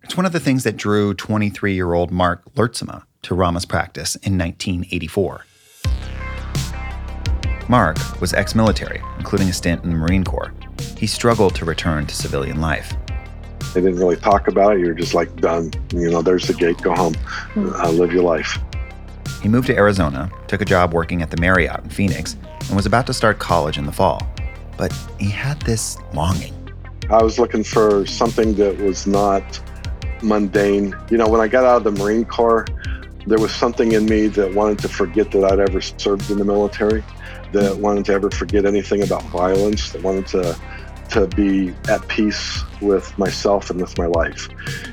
It's 0.03 0.15
one 0.15 0.27
of 0.27 0.33
the 0.33 0.41
things 0.41 0.63
that 0.65 0.77
drew 0.77 1.15
23 1.15 1.73
year 1.73 1.95
old 1.95 2.11
Mark 2.11 2.45
Lertzema 2.55 3.05
to 3.23 3.35
Rama's 3.35 3.65
practice 3.65 4.15
in 4.17 4.37
1984. 4.37 5.47
Mark 7.67 8.21
was 8.21 8.35
ex 8.35 8.55
military, 8.55 9.03
including 9.17 9.49
a 9.49 9.55
stint 9.55 9.83
in 9.85 9.91
the 9.91 9.97
Marine 9.97 10.23
Corps. 10.23 10.53
He 10.99 11.07
struggled 11.07 11.55
to 11.55 11.65
return 11.65 12.05
to 12.07 12.15
civilian 12.15 12.61
life. 12.61 12.95
They 13.77 13.83
didn't 13.83 13.99
really 13.99 14.17
talk 14.17 14.49
about 14.49 14.75
it. 14.75 14.81
You're 14.81 14.95
just 14.95 15.13
like, 15.13 15.37
done. 15.37 15.71
You 15.93 16.11
know, 16.11 16.23
there's 16.23 16.47
the 16.47 16.55
gate. 16.55 16.81
Go 16.81 16.95
home. 16.95 17.15
Uh, 17.55 17.91
live 17.91 18.11
your 18.11 18.23
life. 18.23 18.59
He 19.43 19.51
moved 19.51 19.67
to 19.67 19.77
Arizona, 19.77 20.31
took 20.47 20.63
a 20.63 20.65
job 20.65 20.95
working 20.95 21.21
at 21.21 21.31
the 21.31 21.37
Marriott 21.37 21.85
in 21.85 21.91
Phoenix, 21.91 22.39
and 22.69 22.75
was 22.75 22.87
about 22.87 23.07
to 23.09 23.13
start 23.13 23.39
college 23.39 23.77
in 23.77 23.85
the 23.85 23.93
fall. 23.93 24.27
But 24.79 24.97
he 25.21 25.29
had 25.29 25.61
this 25.61 25.99
longing. 26.15 26.55
I 27.11 27.23
was 27.23 27.39
looking 27.39 27.63
for 27.63 28.07
something 28.07 28.55
that 28.55 28.79
was 28.79 29.07
not 29.07 29.61
mundane. 30.23 30.97
You 31.11 31.19
know, 31.19 31.29
when 31.29 31.43
I 31.43 31.47
got 31.47 31.65
out 31.65 31.87
of 31.87 31.95
the 31.95 32.03
Marine 32.03 32.25
Corps, 32.25 32.65
there 33.27 33.39
was 33.39 33.55
something 33.55 33.93
in 33.93 34.07
me 34.07 34.29
that 34.29 34.55
wanted 34.55 34.79
to 34.79 34.89
forget 34.89 35.31
that 35.33 35.45
I'd 35.45 35.61
ever 35.61 35.83
served 35.83 36.31
in 36.31 36.39
the 36.39 36.47
military, 36.47 37.05
that 37.53 37.77
wanted 37.77 38.07
to 38.07 38.15
ever 38.15 38.31
forget 38.31 38.65
anything 38.65 39.03
about 39.03 39.23
violence, 39.25 39.93
that 39.93 40.03
wanted 40.03 40.27
to 40.29 40.59
to 41.11 41.27
be 41.27 41.75
at 41.89 42.07
peace 42.09 42.63
with 42.81 43.17
myself 43.19 43.71
and 43.71 43.81
with 43.81 43.97
my 43.99 44.07
life. 44.07 44.49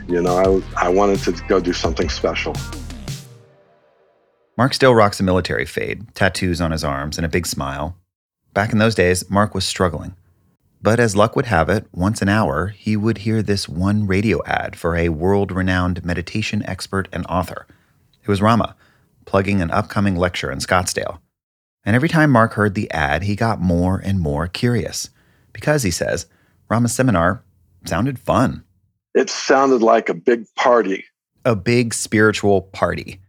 You 0.07 0.21
know, 0.21 0.63
I, 0.77 0.85
I 0.87 0.89
wanted 0.89 1.19
to 1.19 1.31
go 1.47 1.59
do 1.59 1.73
something 1.73 2.09
special. 2.09 2.55
Mark 4.57 4.73
still 4.73 4.93
rocks 4.93 5.19
a 5.19 5.23
military 5.23 5.65
fade, 5.65 6.13
tattoos 6.13 6.61
on 6.61 6.71
his 6.71 6.83
arms, 6.83 7.17
and 7.17 7.25
a 7.25 7.29
big 7.29 7.47
smile. 7.47 7.97
Back 8.53 8.71
in 8.71 8.77
those 8.77 8.93
days, 8.93 9.29
Mark 9.29 9.55
was 9.55 9.65
struggling. 9.65 10.15
But 10.81 10.99
as 10.99 11.15
luck 11.15 11.35
would 11.35 11.45
have 11.45 11.69
it, 11.69 11.87
once 11.91 12.21
an 12.21 12.29
hour, 12.29 12.67
he 12.67 12.95
would 12.95 13.19
hear 13.19 13.41
this 13.41 13.67
one 13.67 14.05
radio 14.05 14.43
ad 14.45 14.75
for 14.75 14.95
a 14.95 15.09
world 15.09 15.51
renowned 15.51 16.05
meditation 16.05 16.61
expert 16.67 17.07
and 17.11 17.25
author. 17.27 17.65
It 18.21 18.27
was 18.27 18.41
Rama, 18.41 18.75
plugging 19.25 19.61
an 19.61 19.71
upcoming 19.71 20.15
lecture 20.15 20.51
in 20.51 20.59
Scottsdale. 20.59 21.19
And 21.85 21.95
every 21.95 22.09
time 22.09 22.29
Mark 22.29 22.53
heard 22.53 22.75
the 22.75 22.91
ad, 22.91 23.23
he 23.23 23.35
got 23.35 23.59
more 23.59 23.97
and 23.97 24.19
more 24.19 24.47
curious 24.47 25.09
because 25.53 25.83
he 25.83 25.91
says 25.91 26.25
Rama's 26.69 26.93
seminar 26.93 27.43
sounded 27.85 28.19
fun. 28.19 28.63
It 29.13 29.29
sounded 29.29 29.81
like 29.81 30.09
a 30.09 30.13
big 30.13 30.45
party. 30.55 31.05
A 31.45 31.55
big 31.55 31.93
spiritual 31.93 32.61
party. 32.61 33.19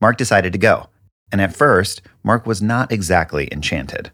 Mark 0.00 0.16
decided 0.16 0.52
to 0.52 0.58
go. 0.58 0.88
And 1.32 1.40
at 1.40 1.54
first, 1.54 2.02
Mark 2.22 2.46
was 2.46 2.62
not 2.62 2.92
exactly 2.92 3.48
enchanted. 3.50 4.10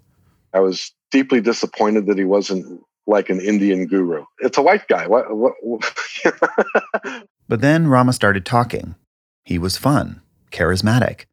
I 0.55 0.61
was 0.61 0.93
deeply 1.11 1.41
disappointed 1.41 2.07
that 2.07 2.19
he 2.19 2.25
wasn't 2.25 2.81
like 3.07 3.29
an 3.31 3.41
Indian 3.41 3.87
guru. 3.87 4.25
It's 4.41 4.59
a 4.59 4.63
white 4.63 4.89
guy. 4.89 5.07
What, 5.07 5.37
what, 5.37 5.55
what? 5.61 5.93
But 7.49 7.61
then 7.61 7.87
Rama 7.87 8.15
started 8.15 8.47
talking. 8.47 8.95
He 9.45 9.59
was 9.59 9.77
fun, 9.77 10.23
charismatic. 10.51 11.27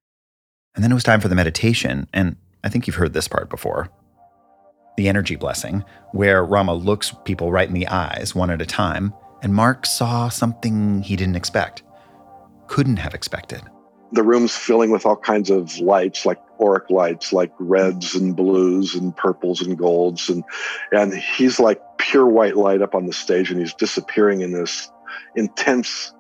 And 0.76 0.84
then 0.84 0.92
it 0.92 0.96
was 0.96 1.04
time 1.06 1.22
for 1.22 1.30
the 1.30 1.36
meditation, 1.36 2.10
and 2.12 2.36
I 2.62 2.68
think 2.68 2.88
you've 2.88 2.98
heard 2.98 3.14
this 3.14 3.30
part 3.30 3.50
before. 3.50 3.88
The 5.00 5.08
energy 5.08 5.38
blessing, 5.38 5.86
where 6.12 6.44
Rama 6.44 6.74
looks 6.74 7.15
people 7.24 7.53
right 7.53 7.70
in 7.70 7.74
the 7.74 7.88
eyes 7.88 8.36
one 8.36 8.50
at 8.50 8.62
a 8.62 8.65
time, 8.65 9.13
and 9.41 9.56
Mark 9.56 9.86
saw 9.86 10.27
something 10.27 11.01
he 11.03 11.15
didn't 11.15 11.38
expect, 11.38 11.84
couldn't 12.68 12.98
have 12.98 13.13
expected. 13.13 13.62
The 14.12 14.24
room's 14.24 14.58
filling 14.58 14.91
with 14.91 15.06
all 15.06 15.15
kinds 15.15 15.50
of 15.50 15.79
lights, 15.79 16.25
like 16.25 16.38
auric 16.62 16.89
lights, 16.89 17.32
like 17.32 17.53
reds 17.60 18.13
and 18.13 18.36
blues 18.36 18.94
and 18.94 19.15
purples 19.15 19.62
and 19.62 19.77
golds, 19.77 20.27
and 20.27 20.44
and 20.91 21.13
he's 21.13 21.62
like 21.62 21.82
pure 21.98 22.27
white 22.27 22.58
light 22.58 22.82
up 22.82 22.94
on 22.94 23.06
the 23.06 23.13
stage, 23.13 23.51
and 23.51 23.58
he's 23.62 23.74
disappearing 23.74 24.41
in 24.41 24.51
this 24.51 24.91
intense 25.34 26.13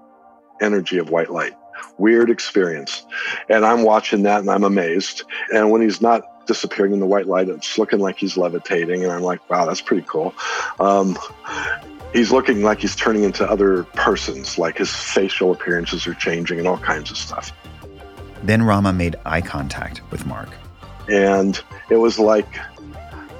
energy 0.61 0.99
of 0.99 1.09
white 1.09 1.31
light. 1.31 1.53
Weird 1.97 2.29
experience. 2.29 3.05
And 3.49 3.65
I'm 3.65 3.83
watching 3.83 4.23
that 4.23 4.39
and 4.39 4.49
I'm 4.49 4.63
amazed. 4.63 5.23
And 5.53 5.69
when 5.69 5.81
he's 5.81 6.01
not 6.01 6.38
disappearing 6.49 6.93
in 6.93 6.99
the 6.99 7.05
white 7.05 7.27
light, 7.27 7.47
it's 7.47 7.77
looking 7.77 7.99
like 7.99 8.17
he's 8.17 8.35
levitating. 8.35 9.03
And 9.03 9.13
I'm 9.13 9.21
like, 9.21 9.47
wow, 9.51 9.67
that's 9.67 9.81
pretty 9.81 10.03
cool. 10.07 10.33
Um, 10.79 11.15
he's 12.11 12.31
looking 12.31 12.63
like 12.63 12.79
he's 12.79 12.95
turning 12.95 13.23
into 13.23 13.47
other 13.47 13.83
persons, 13.83 14.57
like 14.57 14.79
his 14.79 14.93
facial 14.93 15.51
appearances 15.51 16.07
are 16.07 16.15
changing 16.15 16.57
and 16.57 16.67
all 16.67 16.79
kinds 16.79 17.11
of 17.11 17.17
stuff. 17.17 17.53
Then 18.41 18.63
Rama 18.63 18.91
made 18.91 19.15
eye 19.27 19.41
contact 19.41 20.01
with 20.09 20.25
Mark. 20.25 20.49
And 21.07 21.61
it 21.91 21.97
was 21.97 22.17
like 22.17 22.47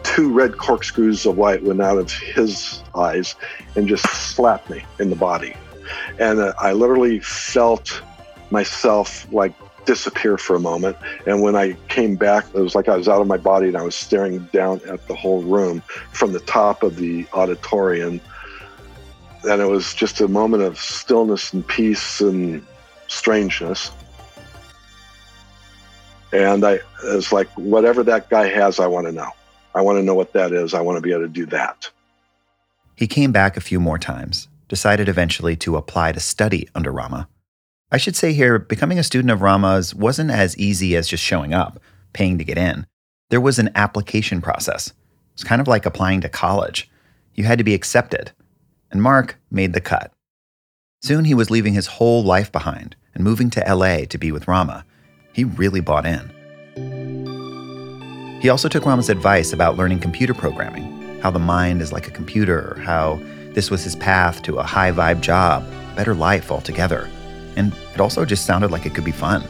two 0.04 0.32
red 0.32 0.58
corkscrews 0.58 1.26
of 1.26 1.40
light 1.40 1.64
went 1.64 1.82
out 1.82 1.98
of 1.98 2.12
his 2.12 2.84
eyes 2.94 3.36
and 3.76 3.88
just 3.88 4.06
slapped 4.08 4.70
me 4.70 4.84
in 5.00 5.10
the 5.10 5.16
body. 5.16 5.56
And 6.20 6.54
I 6.60 6.74
literally 6.74 7.22
felt 7.22 8.04
myself 8.52 9.26
like 9.32 9.54
disappear 9.90 10.38
for 10.38 10.56
a 10.56 10.60
moment. 10.60 10.96
And 11.26 11.42
when 11.42 11.56
I 11.56 11.74
came 11.88 12.16
back, 12.16 12.46
it 12.54 12.60
was 12.60 12.76
like 12.76 12.88
I 12.88 12.96
was 12.96 13.08
out 13.08 13.22
of 13.22 13.26
my 13.26 13.38
body 13.38 13.70
and 13.70 13.76
I 13.76 13.82
was 13.82 13.96
staring 13.96 14.38
down 14.54 14.82
at 14.88 15.08
the 15.08 15.16
whole 15.16 15.42
room 15.42 15.82
from 16.12 16.32
the 16.32 16.40
top 16.42 16.84
of 16.84 16.98
the 16.98 17.26
auditorium. 17.34 18.22
And 19.50 19.60
it 19.60 19.66
was 19.66 19.96
just 19.96 20.22
a 20.22 20.28
moment 20.28 20.62
of 20.62 20.78
stillness 20.78 21.54
and 21.54 21.68
peace 21.68 22.22
and 22.22 22.64
strangeness. 23.08 23.90
And 26.32 26.64
I 26.64 26.82
was 27.06 27.34
like 27.34 27.50
whatever 27.54 28.04
that 28.04 28.30
guy 28.30 28.48
has, 28.48 28.80
I 28.80 28.86
want 28.86 29.08
to 29.08 29.12
know. 29.12 29.32
I 29.74 29.82
want 29.82 29.98
to 29.98 30.04
know 30.04 30.14
what 30.14 30.34
that 30.34 30.52
is. 30.52 30.76
I 30.76 30.82
want 30.82 30.98
to 30.98 31.02
be 31.02 31.12
able 31.14 31.24
to 31.24 31.30
do 31.30 31.48
that. 31.48 31.90
He 32.96 33.08
came 33.08 33.32
back 33.32 33.58
a 33.58 33.62
few 33.62 33.80
more 33.80 33.98
times, 33.98 34.50
decided 34.68 35.10
eventually 35.10 35.56
to 35.56 35.78
apply 35.78 36.12
to 36.12 36.20
study 36.20 36.70
under 36.76 36.92
Rama. 36.92 37.28
I 37.92 37.98
should 37.98 38.16
say 38.16 38.34
here, 38.34 38.60
becoming 38.60 39.00
a 39.00 39.04
student 39.04 39.32
of 39.32 39.42
Rama's 39.42 39.96
wasn't 39.96 40.30
as 40.30 40.56
easy 40.58 40.96
as 40.96 41.08
just 41.08 41.24
showing 41.24 41.56
up, 41.56 41.80
paying 42.14 42.38
to 42.38 42.44
get 42.44 42.58
in. 42.58 42.86
There 43.32 43.42
was 43.42 43.58
an 43.58 43.72
application 43.74 44.42
process. 44.42 44.94
It's 45.34 45.44
kind 45.44 45.60
of 45.60 45.68
like 45.68 45.88
applying 45.88 46.22
to 46.22 46.30
college. 46.30 46.88
You 47.34 47.46
had 47.46 47.58
to 47.58 47.64
be 47.64 47.74
accepted. 47.74 48.32
And 48.92 49.02
Mark 49.02 49.40
made 49.50 49.74
the 49.74 49.82
cut. 49.82 50.14
Soon 51.02 51.26
he 51.26 51.34
was 51.34 51.50
leaving 51.50 51.74
his 51.74 51.88
whole 51.88 52.24
life 52.24 52.52
behind 52.52 52.96
and 53.16 53.24
moving 53.24 53.50
to 53.52 53.64
LA 53.68 54.06
to 54.06 54.18
be 54.20 54.32
with 54.32 54.48
Rama. 54.48 54.86
He 55.34 55.44
really 55.44 55.82
bought 55.82 56.06
in. 56.06 56.36
He 58.40 58.50
also 58.50 58.70
took 58.70 58.86
Rama's 58.86 59.10
advice 59.10 59.52
about 59.52 59.78
learning 59.78 60.00
computer 60.00 60.36
programming, 60.36 61.20
how 61.22 61.32
the 61.32 61.40
mind 61.40 61.82
is 61.82 61.92
like 61.92 62.08
a 62.08 62.12
computer, 62.12 62.80
how 62.84 63.20
this 63.54 63.72
was 63.72 63.84
his 63.84 63.96
path 63.96 64.44
to 64.44 64.58
a 64.58 64.64
high 64.64 64.92
vibe 64.92 65.22
job, 65.22 65.66
better 65.96 66.14
life 66.14 66.52
altogether. 66.52 67.10
And 67.60 67.74
it 67.94 68.00
also 68.00 68.24
just 68.24 68.46
sounded 68.46 68.72
like 68.72 68.86
it 68.86 68.96
could 68.96 69.04
be 69.04 69.12
fun. 69.12 69.44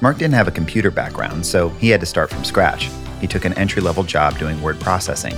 Mark 0.00 0.18
didn't 0.18 0.34
have 0.34 0.46
a 0.46 0.52
computer 0.52 0.92
background, 0.92 1.44
so 1.44 1.70
he 1.70 1.90
had 1.90 1.98
to 1.98 2.06
start 2.06 2.30
from 2.30 2.44
scratch. 2.44 2.88
He 3.20 3.26
took 3.26 3.44
an 3.44 3.54
entry 3.54 3.82
level 3.82 4.04
job 4.04 4.38
doing 4.38 4.62
word 4.62 4.78
processing. 4.78 5.36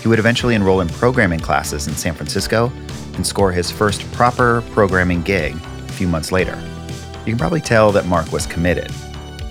He 0.00 0.06
would 0.06 0.20
eventually 0.20 0.54
enroll 0.54 0.80
in 0.80 0.88
programming 0.88 1.40
classes 1.40 1.88
in 1.88 1.94
San 1.94 2.14
Francisco 2.14 2.70
and 3.16 3.26
score 3.26 3.50
his 3.50 3.72
first 3.72 4.10
proper 4.12 4.62
programming 4.70 5.22
gig 5.22 5.56
a 5.56 5.92
few 5.92 6.06
months 6.06 6.30
later. 6.30 6.56
You 7.24 7.32
can 7.32 7.38
probably 7.38 7.60
tell 7.60 7.90
that 7.90 8.06
Mark 8.06 8.30
was 8.30 8.46
committed. 8.46 8.92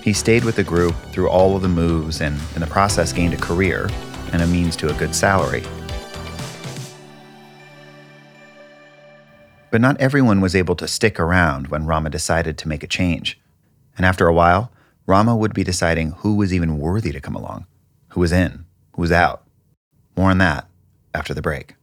He 0.02 0.14
stayed 0.14 0.44
with 0.44 0.56
the 0.56 0.64
group 0.64 0.94
through 1.12 1.28
all 1.28 1.56
of 1.56 1.62
the 1.62 1.68
moves 1.68 2.22
and, 2.22 2.40
in 2.54 2.62
the 2.62 2.66
process, 2.66 3.12
gained 3.12 3.34
a 3.34 3.36
career 3.36 3.90
and 4.32 4.40
a 4.40 4.46
means 4.46 4.76
to 4.76 4.88
a 4.88 4.94
good 4.94 5.14
salary. 5.14 5.62
But 9.70 9.80
not 9.80 10.00
everyone 10.00 10.40
was 10.40 10.54
able 10.54 10.76
to 10.76 10.88
stick 10.88 11.18
around 11.18 11.68
when 11.68 11.86
Rama 11.86 12.10
decided 12.10 12.56
to 12.58 12.68
make 12.68 12.82
a 12.82 12.86
change. 12.88 13.38
And 13.96 14.06
after 14.06 14.26
a 14.26 14.34
while, 14.34 14.70
Rama 15.06 15.36
would 15.36 15.54
be 15.54 15.64
deciding 15.64 16.12
who 16.12 16.34
was 16.34 16.52
even 16.52 16.78
worthy 16.78 17.12
to 17.12 17.20
come 17.20 17.34
along, 17.34 17.66
who 18.10 18.20
was 18.20 18.32
in, 18.32 18.64
who 18.94 19.02
was 19.02 19.12
out. 19.12 19.44
More 20.16 20.30
on 20.30 20.38
that 20.38 20.68
after 21.14 21.34
the 21.34 21.42
break. 21.42 21.74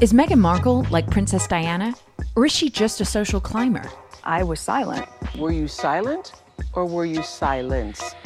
Is 0.00 0.12
Meghan 0.12 0.38
Markle 0.38 0.84
like 0.90 1.10
Princess 1.10 1.46
Diana? 1.46 1.94
Or 2.34 2.46
is 2.46 2.52
she 2.52 2.70
just 2.70 3.00
a 3.00 3.04
social 3.04 3.40
climber? 3.40 3.88
I 4.24 4.42
was 4.42 4.60
silent. 4.60 5.06
Were 5.36 5.52
you 5.52 5.68
silent 5.68 6.32
or 6.72 6.86
were 6.86 7.04
you 7.04 7.22
silenced? 7.22 8.16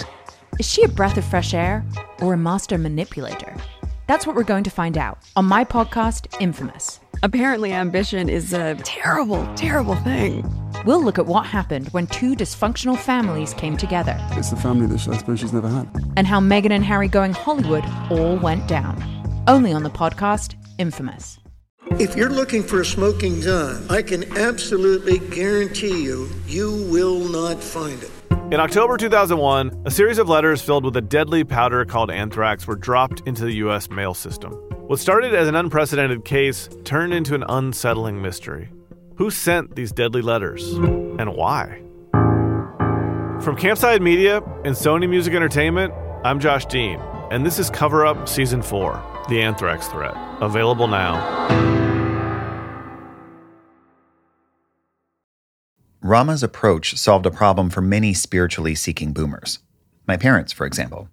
Is 0.59 0.71
she 0.71 0.83
a 0.85 0.89
breath 0.89 1.19
of 1.19 1.25
fresh 1.25 1.53
air 1.53 1.85
or 2.21 2.35
a 2.35 2.39
master 2.39 2.79
manipulator? 2.79 3.55
That's 4.07 4.27
what 4.27 4.37
we're 4.37 4.45
going 4.45 4.65
to 4.65 4.71
find 4.71 4.97
out 4.97 5.19
on 5.35 5.45
my 5.45 5.65
podcast, 5.65 6.41
Infamous. 6.41 7.01
Apparently, 7.23 7.73
ambition 7.73 8.29
is 8.29 8.53
a 8.53 8.75
terrible, 8.85 9.47
terrible 9.55 9.97
thing. 9.97 10.45
We'll 10.85 11.03
look 11.03 11.19
at 11.19 11.27
what 11.27 11.47
happened 11.47 11.89
when 11.89 12.07
two 12.07 12.35
dysfunctional 12.37 12.99
families 12.99 13.55
came 13.55 13.77
together. 13.77 14.17
It's 14.33 14.51
the 14.51 14.57
family 14.57 14.87
that 14.87 15.09
I 15.09 15.17
suppose 15.17 15.41
she's 15.41 15.53
never 15.53 15.69
had. 15.69 15.89
And 16.17 16.27
how 16.27 16.41
Meghan 16.41 16.71
and 16.73 16.85
Harry 16.85 17.09
going 17.09 17.33
Hollywood 17.33 17.85
all 18.11 18.37
went 18.37 18.69
down. 18.69 19.03
Only 19.49 19.73
on 19.73 19.83
the 19.83 19.91
podcast, 19.91 20.55
Infamous. 20.79 21.39
If 21.99 22.17
you're 22.17 22.31
looking 22.31 22.63
for 22.63 22.81
a 22.81 22.85
smoking 22.85 23.41
gun, 23.41 23.87
I 23.89 24.03
can 24.03 24.37
absolutely 24.37 25.19
guarantee 25.19 26.03
you, 26.03 26.29
you 26.47 26.87
will 26.91 27.21
not 27.21 27.63
find 27.63 28.03
it. 28.03 28.11
In 28.53 28.61
October 28.61 28.97
2001, 28.97 29.83
a 29.87 29.91
series 29.91 30.19
of 30.19 30.29
letters 30.29 30.61
filled 30.61 30.85
with 30.85 30.97
a 30.97 31.01
deadly 31.01 31.45
powder 31.45 31.85
called 31.85 32.11
anthrax 32.11 32.67
were 32.67 32.77
dropped 32.77 33.23
into 33.27 33.45
the 33.45 33.55
U.S. 33.55 33.89
mail 33.89 34.15
system. 34.15 34.55
What 34.87 35.01
started 35.01 35.35
as 35.35 35.49
an 35.49 35.57
unprecedented 35.57 36.25
case 36.25 36.69
turned 36.85 37.13
into 37.13 37.35
an 37.35 37.43
unsettling 37.49 38.23
mystery. 38.23 38.69
Who 39.17 39.33
sent 39.33 39.75
these 39.75 39.91
deadly 39.91 40.23
letters 40.23 40.75
and 40.75 41.35
why? 41.35 41.83
From 43.43 43.57
Campside 43.57 44.01
Media 44.01 44.37
and 44.65 44.77
Sony 44.77 45.11
Music 45.11 45.35
Entertainment, 45.35 45.93
I'm 46.25 46.39
Josh 46.39 46.67
Dean, 46.67 47.01
and 47.33 47.45
this 47.45 47.59
is 47.59 47.69
Cover 47.69 48.07
Up 48.07 48.29
Season 48.29 48.63
4 48.63 49.25
The 49.29 49.43
Anthrax 49.43 49.89
Threat. 49.89 50.15
Available 50.41 50.87
now. 50.87 51.17
Rama's 56.01 56.45
approach 56.45 56.97
solved 56.97 57.27
a 57.27 57.33
problem 57.33 57.71
for 57.71 57.81
many 57.81 58.15
spiritually 58.15 58.77
seeking 58.77 59.13
boomers. 59.13 59.59
My 60.07 60.17
parents, 60.17 60.53
for 60.53 60.65
example. 60.65 61.09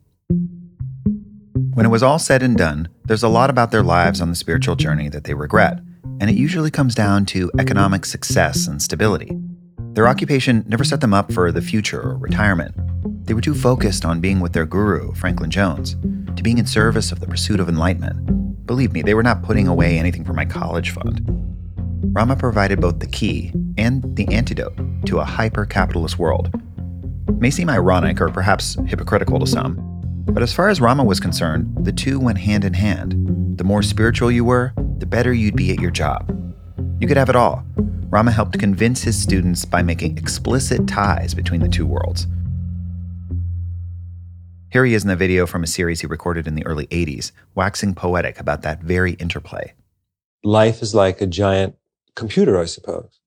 When 1.74 1.88
it 1.88 1.90
was 1.90 2.04
all 2.04 2.20
said 2.20 2.44
and 2.44 2.56
done, 2.56 2.88
there's 3.04 3.24
a 3.24 3.28
lot 3.28 3.50
about 3.50 3.72
their 3.72 3.82
lives 3.82 4.22
on 4.22 4.30
the 4.30 4.36
spiritual 4.36 4.76
journey 4.76 5.10
that 5.10 5.24
they 5.24 5.34
regret, 5.34 5.80
and 6.20 6.30
it 6.30 6.36
usually 6.36 6.70
comes 6.70 6.94
down 6.94 7.26
to 7.28 7.50
economic 7.58 8.06
success 8.06 8.68
and 8.68 8.80
stability. 8.80 9.36
Their 9.94 10.08
occupation 10.08 10.64
never 10.68 10.84
set 10.84 11.02
them 11.02 11.16
up 11.16 11.34
for 11.34 11.52
the 11.52 11.64
future 11.64 12.00
or 12.00 12.18
retirement. 12.18 12.76
They 13.26 13.34
were 13.34 13.42
too 13.42 13.56
focused 13.56 14.06
on 14.06 14.22
being 14.22 14.40
with 14.40 14.54
their 14.54 14.68
guru, 14.68 15.16
Franklin 15.16 15.50
Jones, 15.50 15.96
to 16.36 16.44
being 16.44 16.60
in 16.60 16.68
service 16.68 17.12
of 17.12 17.20
the 17.20 17.28
pursuit 17.28 17.60
of 17.60 17.70
enlightenment. 17.70 18.68
Believe 18.68 18.94
me, 18.94 19.02
they 19.02 19.16
were 19.16 19.24
not 19.24 19.42
putting 19.42 19.68
away 19.68 19.98
anything 19.98 20.24
for 20.24 20.34
my 20.34 20.46
college 20.46 20.92
fund. 20.92 21.28
Rama 22.16 22.36
provided 22.36 22.82
both 22.82 23.00
the 23.00 23.08
key 23.08 23.52
and 23.80 24.16
the 24.16 24.28
antidote 24.32 24.78
to 25.08 25.22
a 25.22 25.26
hyper 25.26 25.66
capitalist 25.66 26.20
world. 26.20 26.52
It 27.28 27.40
may 27.40 27.50
seem 27.50 27.72
ironic 27.72 28.22
or 28.22 28.30
perhaps 28.30 28.78
hypocritical 28.86 29.40
to 29.40 29.48
some, 29.48 29.93
but 30.34 30.42
as 30.42 30.52
far 30.52 30.70
as 30.70 30.82
Rama 30.82 31.04
was 31.04 31.20
concerned, 31.20 31.86
the 31.86 31.92
two 31.92 32.20
went 32.20 32.40
hand 32.40 32.66
in 32.66 32.74
hand. 32.74 33.58
The 33.58 33.64
more 33.64 33.84
spiritual 33.84 34.32
you 34.32 34.44
were, 34.44 34.74
the 34.98 35.06
better 35.06 35.32
you'd 35.32 35.56
be 35.56 35.72
at 35.72 35.80
your 35.80 35.92
job. 35.92 36.28
You 37.00 37.08
could 37.08 37.18
have 37.18 37.30
it 37.30 37.36
all. 37.36 37.64
Rama 38.10 38.32
helped 38.32 38.58
convince 38.58 39.04
his 39.04 39.22
students 39.22 39.64
by 39.64 39.84
making 39.84 40.18
explicit 40.18 40.88
ties 40.88 41.36
between 41.36 41.62
the 41.62 41.70
two 41.70 41.86
worlds. 41.86 42.26
Here 44.72 44.86
he 44.86 44.96
is 44.96 45.04
in 45.04 45.12
a 45.12 45.16
video 45.16 45.46
from 45.46 45.64
a 45.64 45.68
series 45.68 46.02
he 46.02 46.08
recorded 46.08 46.48
in 46.48 46.56
the 46.56 46.66
early 46.66 46.88
80s, 46.88 47.32
waxing 47.54 47.94
poetic 47.94 48.40
about 48.40 48.64
that 48.64 48.82
very 48.82 49.14
interplay. 49.14 49.74
Life 50.44 50.82
is 50.82 50.96
like 50.96 51.22
a 51.22 51.28
giant 51.28 51.76
computer, 52.16 52.60
I 52.60 52.66
suppose. 52.66 53.20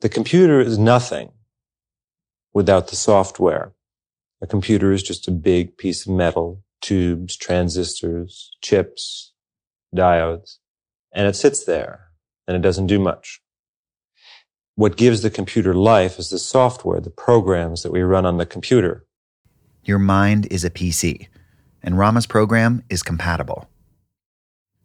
The 0.00 0.10
computer 0.10 0.60
is 0.60 0.76
nothing 0.76 1.32
without 2.52 2.88
the 2.88 2.96
software. 2.96 3.72
A 4.42 4.46
computer 4.46 4.92
is 4.92 5.04
just 5.04 5.28
a 5.28 5.30
big 5.30 5.78
piece 5.78 6.04
of 6.04 6.12
metal, 6.12 6.64
tubes, 6.80 7.36
transistors, 7.36 8.50
chips, 8.60 9.32
diodes, 9.94 10.58
and 11.14 11.28
it 11.28 11.36
sits 11.36 11.64
there 11.64 12.08
and 12.48 12.56
it 12.56 12.60
doesn't 12.60 12.88
do 12.88 12.98
much. 12.98 13.40
What 14.74 14.96
gives 14.96 15.22
the 15.22 15.30
computer 15.30 15.74
life 15.74 16.18
is 16.18 16.30
the 16.30 16.40
software, 16.40 17.00
the 17.00 17.08
programs 17.08 17.84
that 17.84 17.92
we 17.92 18.02
run 18.02 18.26
on 18.26 18.38
the 18.38 18.46
computer. 18.46 19.06
Your 19.84 20.00
mind 20.00 20.48
is 20.50 20.64
a 20.64 20.70
PC, 20.70 21.28
and 21.82 21.96
Rama's 21.96 22.26
program 22.26 22.82
is 22.88 23.04
compatible. 23.04 23.68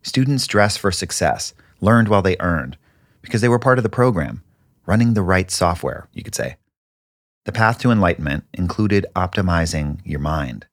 Students 0.04 0.46
dress 0.46 0.78
for 0.78 0.92
success, 0.92 1.54
learned 1.82 2.10
while 2.10 2.22
they 2.22 2.38
earned, 2.40 2.78
because 3.22 3.42
they 3.42 3.50
were 3.50 3.60
part 3.60 3.80
of 3.80 3.84
the 3.84 3.90
program, 3.90 4.44
running 4.86 5.14
the 5.14 5.24
right 5.24 5.50
software, 5.50 6.08
you 6.14 6.22
could 6.22 6.36
say. 6.36 6.58
The 7.48 7.54
path 7.54 7.80
to 7.80 7.92
enlightenment 7.92 8.44
included 8.54 9.06
optimizing 9.16 10.02
your 10.04 10.20
mind. 10.20 10.66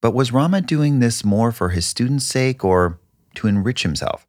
But 0.00 0.14
was 0.14 0.32
Rama 0.32 0.62
doing 0.62 0.98
this 0.98 1.26
more 1.26 1.52
for 1.52 1.68
his 1.68 1.84
students' 1.84 2.24
sake 2.24 2.64
or 2.64 2.98
to 3.34 3.46
enrich 3.46 3.82
himself? 3.82 4.26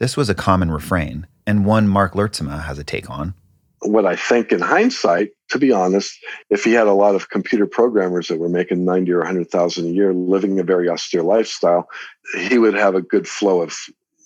This 0.00 0.16
was 0.16 0.28
a 0.28 0.34
common 0.34 0.72
refrain, 0.72 1.28
and 1.46 1.64
one 1.64 1.86
Mark 1.86 2.14
Lertzema 2.14 2.64
has 2.64 2.80
a 2.80 2.82
take 2.82 3.08
on. 3.08 3.34
What 3.82 4.04
I 4.04 4.16
think 4.16 4.50
in 4.50 4.58
hindsight, 4.58 5.30
to 5.50 5.60
be 5.60 5.70
honest, 5.70 6.12
if 6.50 6.64
he 6.64 6.72
had 6.72 6.88
a 6.88 6.92
lot 6.92 7.14
of 7.14 7.30
computer 7.30 7.68
programmers 7.68 8.26
that 8.26 8.40
were 8.40 8.48
making 8.48 8.84
90 8.84 9.12
or 9.12 9.18
100,000 9.18 9.86
a 9.86 9.88
year, 9.88 10.12
living 10.12 10.58
a 10.58 10.64
very 10.64 10.88
austere 10.88 11.22
lifestyle, 11.22 11.88
he 12.36 12.58
would 12.58 12.74
have 12.74 12.96
a 12.96 13.00
good 13.00 13.28
flow 13.28 13.62
of 13.62 13.78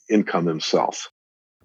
income 0.09 0.47
himself. 0.47 1.11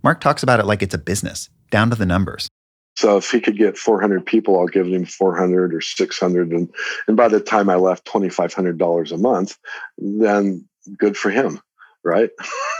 Mark 0.04 0.20
talks 0.20 0.44
about 0.44 0.60
it 0.60 0.66
like 0.66 0.84
it's 0.84 0.94
a 0.94 0.98
business, 0.98 1.50
down 1.72 1.90
to 1.90 1.96
the 1.96 2.06
numbers. 2.06 2.50
So 2.98 3.18
if 3.18 3.30
he 3.30 3.42
could 3.42 3.58
get 3.58 3.78
400 3.78 4.26
people, 4.26 4.60
I'll 4.60 4.68
give 4.68 4.88
him 4.88 5.06
400 5.06 5.74
or 5.74 5.82
600. 5.82 6.52
And, 6.52 6.74
and 7.08 7.18
by 7.18 7.28
the 7.28 7.42
time 7.42 7.70
I 7.70 7.76
left 7.76 8.06
$2,500 8.06 9.12
a 9.12 9.18
month, 9.18 9.58
then 9.98 10.66
good 10.98 11.18
for 11.18 11.30
him, 11.30 11.60
right? 12.04 12.30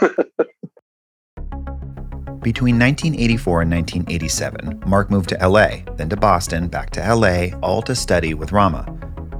Between 2.42 2.78
1984 2.78 3.62
and 3.62 3.70
1987, 3.72 4.84
Mark 4.86 5.10
moved 5.10 5.30
to 5.30 5.48
LA, 5.48 5.78
then 5.96 6.08
to 6.10 6.16
Boston, 6.16 6.68
back 6.68 6.90
to 6.90 7.14
LA, 7.14 7.48
all 7.60 7.82
to 7.82 7.94
study 7.94 8.34
with 8.34 8.52
Rama. 8.52 8.86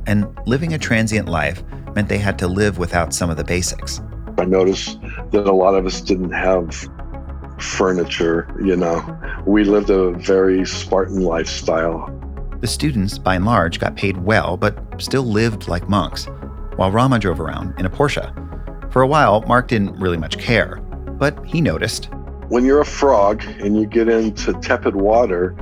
And 0.08 0.26
living 0.44 0.74
a 0.74 0.78
transient 0.78 1.28
life 1.28 1.62
meant 1.94 2.08
they 2.08 2.18
had 2.18 2.36
to 2.40 2.48
live 2.48 2.78
without 2.78 3.14
some 3.14 3.30
of 3.30 3.36
the 3.36 3.44
basics. 3.44 4.00
I 4.38 4.44
noticed 4.44 5.00
that 5.30 5.46
a 5.46 5.52
lot 5.52 5.76
of 5.76 5.86
us 5.86 6.00
didn't 6.00 6.32
have 6.32 6.88
furniture, 7.58 8.52
you 8.62 8.76
know. 8.76 8.98
We 9.46 9.62
lived 9.62 9.90
a 9.90 10.10
very 10.10 10.66
Spartan 10.66 11.22
lifestyle. 11.22 12.10
The 12.60 12.66
students, 12.66 13.16
by 13.16 13.36
and 13.36 13.44
large, 13.44 13.78
got 13.78 13.94
paid 13.94 14.16
well, 14.24 14.56
but 14.56 14.76
still 15.00 15.22
lived 15.22 15.68
like 15.68 15.88
monks, 15.88 16.26
while 16.74 16.90
Rama 16.90 17.20
drove 17.20 17.40
around 17.40 17.78
in 17.78 17.86
a 17.86 17.90
Porsche. 17.90 18.32
For 18.92 19.02
a 19.02 19.06
while, 19.06 19.42
Mark 19.42 19.68
didn't 19.68 19.94
really 20.00 20.16
much 20.16 20.38
care, 20.38 20.76
but 21.18 21.44
he 21.46 21.60
noticed. 21.60 22.08
When 22.48 22.64
you're 22.64 22.80
a 22.80 22.84
frog 22.84 23.44
and 23.60 23.76
you 23.76 23.86
get 23.86 24.08
into 24.08 24.52
tepid 24.54 24.96
water 24.96 25.54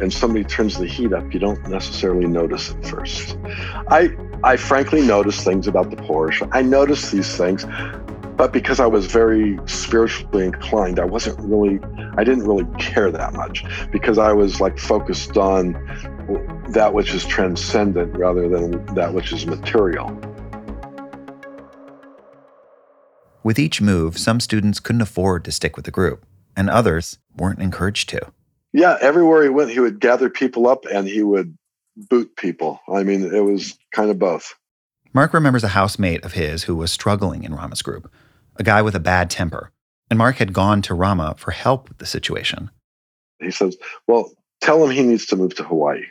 and 0.00 0.12
somebody 0.12 0.44
turns 0.44 0.78
the 0.78 0.86
heat 0.86 1.12
up, 1.12 1.34
you 1.34 1.40
don't 1.40 1.66
necessarily 1.68 2.26
notice 2.26 2.70
it 2.70 2.86
first. 2.86 3.36
I 3.88 4.16
I 4.44 4.56
frankly 4.56 5.02
noticed 5.02 5.44
things 5.44 5.68
about 5.68 5.90
the 5.90 5.96
Porsche. 5.96 6.48
I 6.52 6.62
noticed 6.62 7.12
these 7.12 7.36
things, 7.36 7.64
but 8.36 8.52
because 8.52 8.80
I 8.80 8.86
was 8.86 9.06
very 9.06 9.58
spiritually 9.66 10.46
inclined, 10.46 10.98
I 10.98 11.04
wasn't 11.04 11.38
really, 11.40 11.80
I 12.16 12.24
didn't 12.24 12.44
really 12.44 12.66
care 12.78 13.10
that 13.10 13.34
much 13.34 13.64
because 13.90 14.18
I 14.18 14.32
was 14.32 14.60
like 14.60 14.78
focused 14.78 15.36
on 15.36 15.72
that 16.70 16.94
which 16.94 17.12
is 17.12 17.24
transcendent 17.24 18.16
rather 18.16 18.48
than 18.48 18.84
that 18.94 19.12
which 19.14 19.32
is 19.32 19.46
material. 19.46 20.16
With 23.44 23.58
each 23.58 23.80
move, 23.80 24.18
some 24.18 24.40
students 24.40 24.78
couldn't 24.78 25.02
afford 25.02 25.44
to 25.44 25.52
stick 25.52 25.76
with 25.76 25.84
the 25.84 25.90
group, 25.90 26.24
and 26.56 26.70
others 26.70 27.18
weren't 27.36 27.58
encouraged 27.58 28.08
to. 28.10 28.32
Yeah, 28.72 28.96
everywhere 29.00 29.42
he 29.42 29.48
went, 29.48 29.70
he 29.70 29.80
would 29.80 30.00
gather 30.00 30.30
people 30.30 30.68
up 30.68 30.84
and 30.86 31.06
he 31.06 31.22
would 31.22 31.58
boot 31.96 32.36
people. 32.36 32.80
I 32.88 33.02
mean, 33.02 33.34
it 33.34 33.40
was 33.40 33.76
kind 33.92 34.10
of 34.10 34.18
both. 34.18 34.54
Mark 35.14 35.34
remembers 35.34 35.64
a 35.64 35.68
housemate 35.68 36.24
of 36.24 36.32
his 36.32 36.64
who 36.64 36.74
was 36.74 36.90
struggling 36.90 37.44
in 37.44 37.54
Rama's 37.54 37.82
group, 37.82 38.10
a 38.56 38.62
guy 38.62 38.80
with 38.80 38.94
a 38.94 39.00
bad 39.00 39.28
temper. 39.28 39.70
And 40.10 40.18
Mark 40.18 40.36
had 40.36 40.52
gone 40.52 40.82
to 40.82 40.94
Rama 40.94 41.34
for 41.38 41.50
help 41.50 41.88
with 41.88 41.98
the 41.98 42.06
situation. 42.06 42.70
He 43.40 43.50
says, 43.50 43.76
Well, 44.06 44.32
tell 44.60 44.82
him 44.84 44.90
he 44.90 45.02
needs 45.02 45.26
to 45.26 45.36
move 45.36 45.54
to 45.56 45.64
Hawaii 45.64 46.04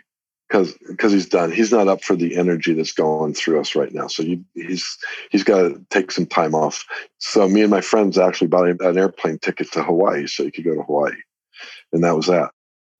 because 0.48 0.78
because 0.88 1.12
he's 1.12 1.28
done. 1.28 1.52
He's 1.52 1.72
not 1.72 1.88
up 1.88 2.04
for 2.04 2.16
the 2.16 2.36
energy 2.36 2.74
that's 2.74 2.92
going 2.92 3.34
through 3.34 3.60
us 3.60 3.76
right 3.76 3.94
now. 3.94 4.08
So 4.08 4.24
you, 4.24 4.44
he's 4.54 4.98
he's 5.32 5.44
got 5.44 5.62
to 5.62 5.86
take 5.90 6.12
some 6.12 6.26
time 6.26 6.54
off. 6.54 6.86
So 7.20 7.48
me 7.48 7.62
and 7.62 7.72
my 7.72 7.82
friends 7.82 8.18
actually 8.18 8.48
bought 8.48 8.68
him 8.68 8.78
an 8.82 8.98
airplane 8.98 9.40
ticket 9.40 9.72
to 9.72 9.84
Hawaii 9.84 10.28
so 10.28 10.44
he 10.44 10.52
could 10.52 10.66
go 10.66 10.76
to 10.76 10.84
Hawaii, 10.84 11.16
and 11.94 12.04
that 12.04 12.16
was 12.16 12.28
that. 12.28 12.52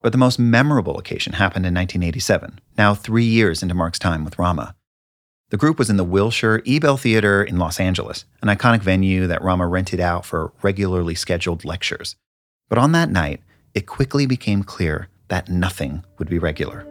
But 0.02 0.14
the 0.14 0.18
most 0.18 0.40
memorable 0.40 0.98
occasion 0.98 1.34
happened 1.34 1.66
in 1.66 1.76
1987, 1.76 2.60
now 2.78 2.96
three 2.96 3.26
years 3.26 3.62
into 3.62 3.76
Mark's 3.76 4.00
time 4.00 4.26
with 4.26 4.40
Rama. 4.40 4.76
The 5.52 5.58
group 5.58 5.78
was 5.78 5.90
in 5.90 5.98
the 5.98 6.06
Wilshire 6.06 6.64
Ebell 6.66 6.96
Theater 6.96 7.44
in 7.44 7.58
Los 7.60 7.78
Angeles, 7.78 8.24
an 8.42 8.48
iconic 8.48 8.80
venue 8.80 9.28
that 9.28 9.42
Rama 9.42 9.68
rented 9.68 10.00
out 10.00 10.26
for 10.26 10.54
regularly 10.62 11.14
scheduled 11.14 11.66
lectures. 11.66 12.16
But 12.70 12.78
on 12.78 12.94
that 12.94 13.10
night, 13.10 13.42
it 13.74 13.86
quickly 13.86 14.26
became 14.26 14.64
clear 14.64 15.10
that 15.28 15.50
nothing 15.50 16.06
would 16.18 16.30
be 16.30 16.40
regular. 16.40 16.86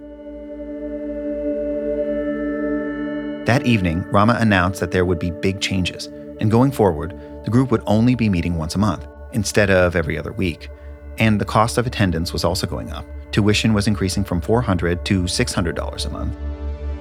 That 3.47 3.65
evening, 3.65 4.03
Rama 4.11 4.37
announced 4.39 4.81
that 4.81 4.91
there 4.91 5.07
would 5.07 5.19
be 5.19 5.31
big 5.31 5.63
changes, 5.63 6.09
and 6.39 6.51
going 6.51 6.71
forward, 6.71 7.19
the 7.45 7.51
group 7.51 7.71
would 7.71 7.83
only 7.87 8.15
be 8.15 8.29
meeting 8.29 8.59
once 8.59 8.75
a 8.75 8.79
month 8.79 9.07
instead 9.33 9.71
of 9.71 9.97
every 9.97 10.19
other 10.19 10.33
week. 10.33 10.69
And 11.17 11.41
the 11.41 11.47
cost 11.47 11.79
of 11.79 11.87
attendance 11.87 12.35
was 12.35 12.45
also 12.45 12.67
going 12.67 12.91
up. 12.91 13.07
Tuition 13.33 13.73
was 13.73 13.87
increasing 13.87 14.23
from 14.23 14.43
$400 14.43 15.03
to 15.05 15.23
$600 15.23 16.07
a 16.07 16.11
month. 16.11 16.37